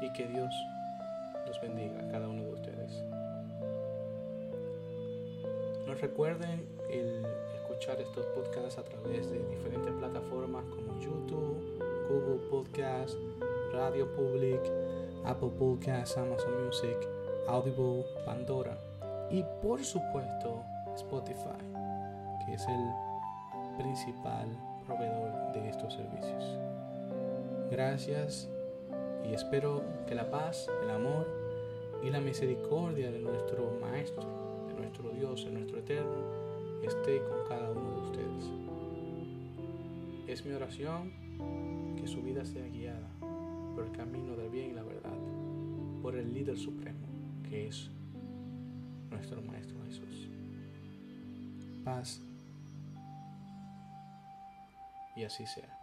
Y 0.00 0.10
que 0.14 0.26
Dios 0.26 0.54
los 1.46 1.60
bendiga 1.60 2.00
a 2.00 2.10
cada 2.10 2.28
uno 2.28 2.44
de 2.44 2.52
ustedes. 2.54 3.04
Nos 5.86 6.00
recuerden 6.00 6.66
el 6.90 7.26
escuchar 7.56 8.00
estos 8.00 8.24
podcasts 8.26 8.78
a 8.78 8.84
través 8.84 9.30
de 9.30 9.46
diferentes 9.50 9.92
plataformas 9.92 10.64
como 10.64 10.98
YouTube, 10.98 11.78
Google 12.08 12.48
Podcast, 12.48 13.16
Radio 13.72 14.10
Public, 14.16 14.60
Apple 15.24 15.50
Podcasts, 15.58 16.16
Amazon 16.16 16.66
Music, 16.66 16.96
Audible, 17.48 18.04
Pandora 18.24 18.78
y 19.30 19.44
por 19.62 19.82
supuesto 19.84 20.62
Spotify, 20.96 21.58
que 22.44 22.54
es 22.54 22.66
el 22.68 23.78
principal 23.78 24.48
proveedor 24.86 25.52
de 25.52 25.68
estos 25.68 25.94
servicios. 25.94 26.58
Gracias 27.70 28.48
y 29.24 29.32
espero 29.32 29.82
que 30.06 30.14
la 30.14 30.30
paz, 30.30 30.68
el 30.82 30.90
amor 30.90 31.26
y 32.02 32.10
la 32.10 32.20
misericordia 32.20 33.10
de 33.10 33.18
nuestro 33.20 33.78
Maestro, 33.80 34.24
de 34.68 34.74
nuestro 34.74 35.10
Dios, 35.10 35.44
de 35.44 35.52
nuestro 35.52 35.78
Eterno, 35.78 36.42
esté 36.82 37.22
con 37.22 37.46
cada 37.48 37.70
uno 37.70 37.90
de 37.90 38.00
ustedes. 38.02 38.50
Es 40.26 40.44
mi 40.44 40.52
oración 40.52 41.12
que 41.96 42.06
su 42.08 42.22
vida 42.22 42.44
sea 42.44 42.66
guiada 42.66 43.08
por 43.74 43.84
el 43.84 43.92
camino 43.92 44.36
del 44.36 44.50
bien 44.50 44.70
y 44.70 44.74
la 44.74 44.81
por 46.02 46.16
el 46.16 46.34
líder 46.34 46.58
supremo 46.58 47.06
que 47.48 47.68
es 47.68 47.88
nuestro 49.10 49.40
Maestro 49.42 49.76
Jesús. 49.86 50.28
Paz. 51.84 52.20
Y 55.14 55.24
así 55.24 55.46
sea. 55.46 55.81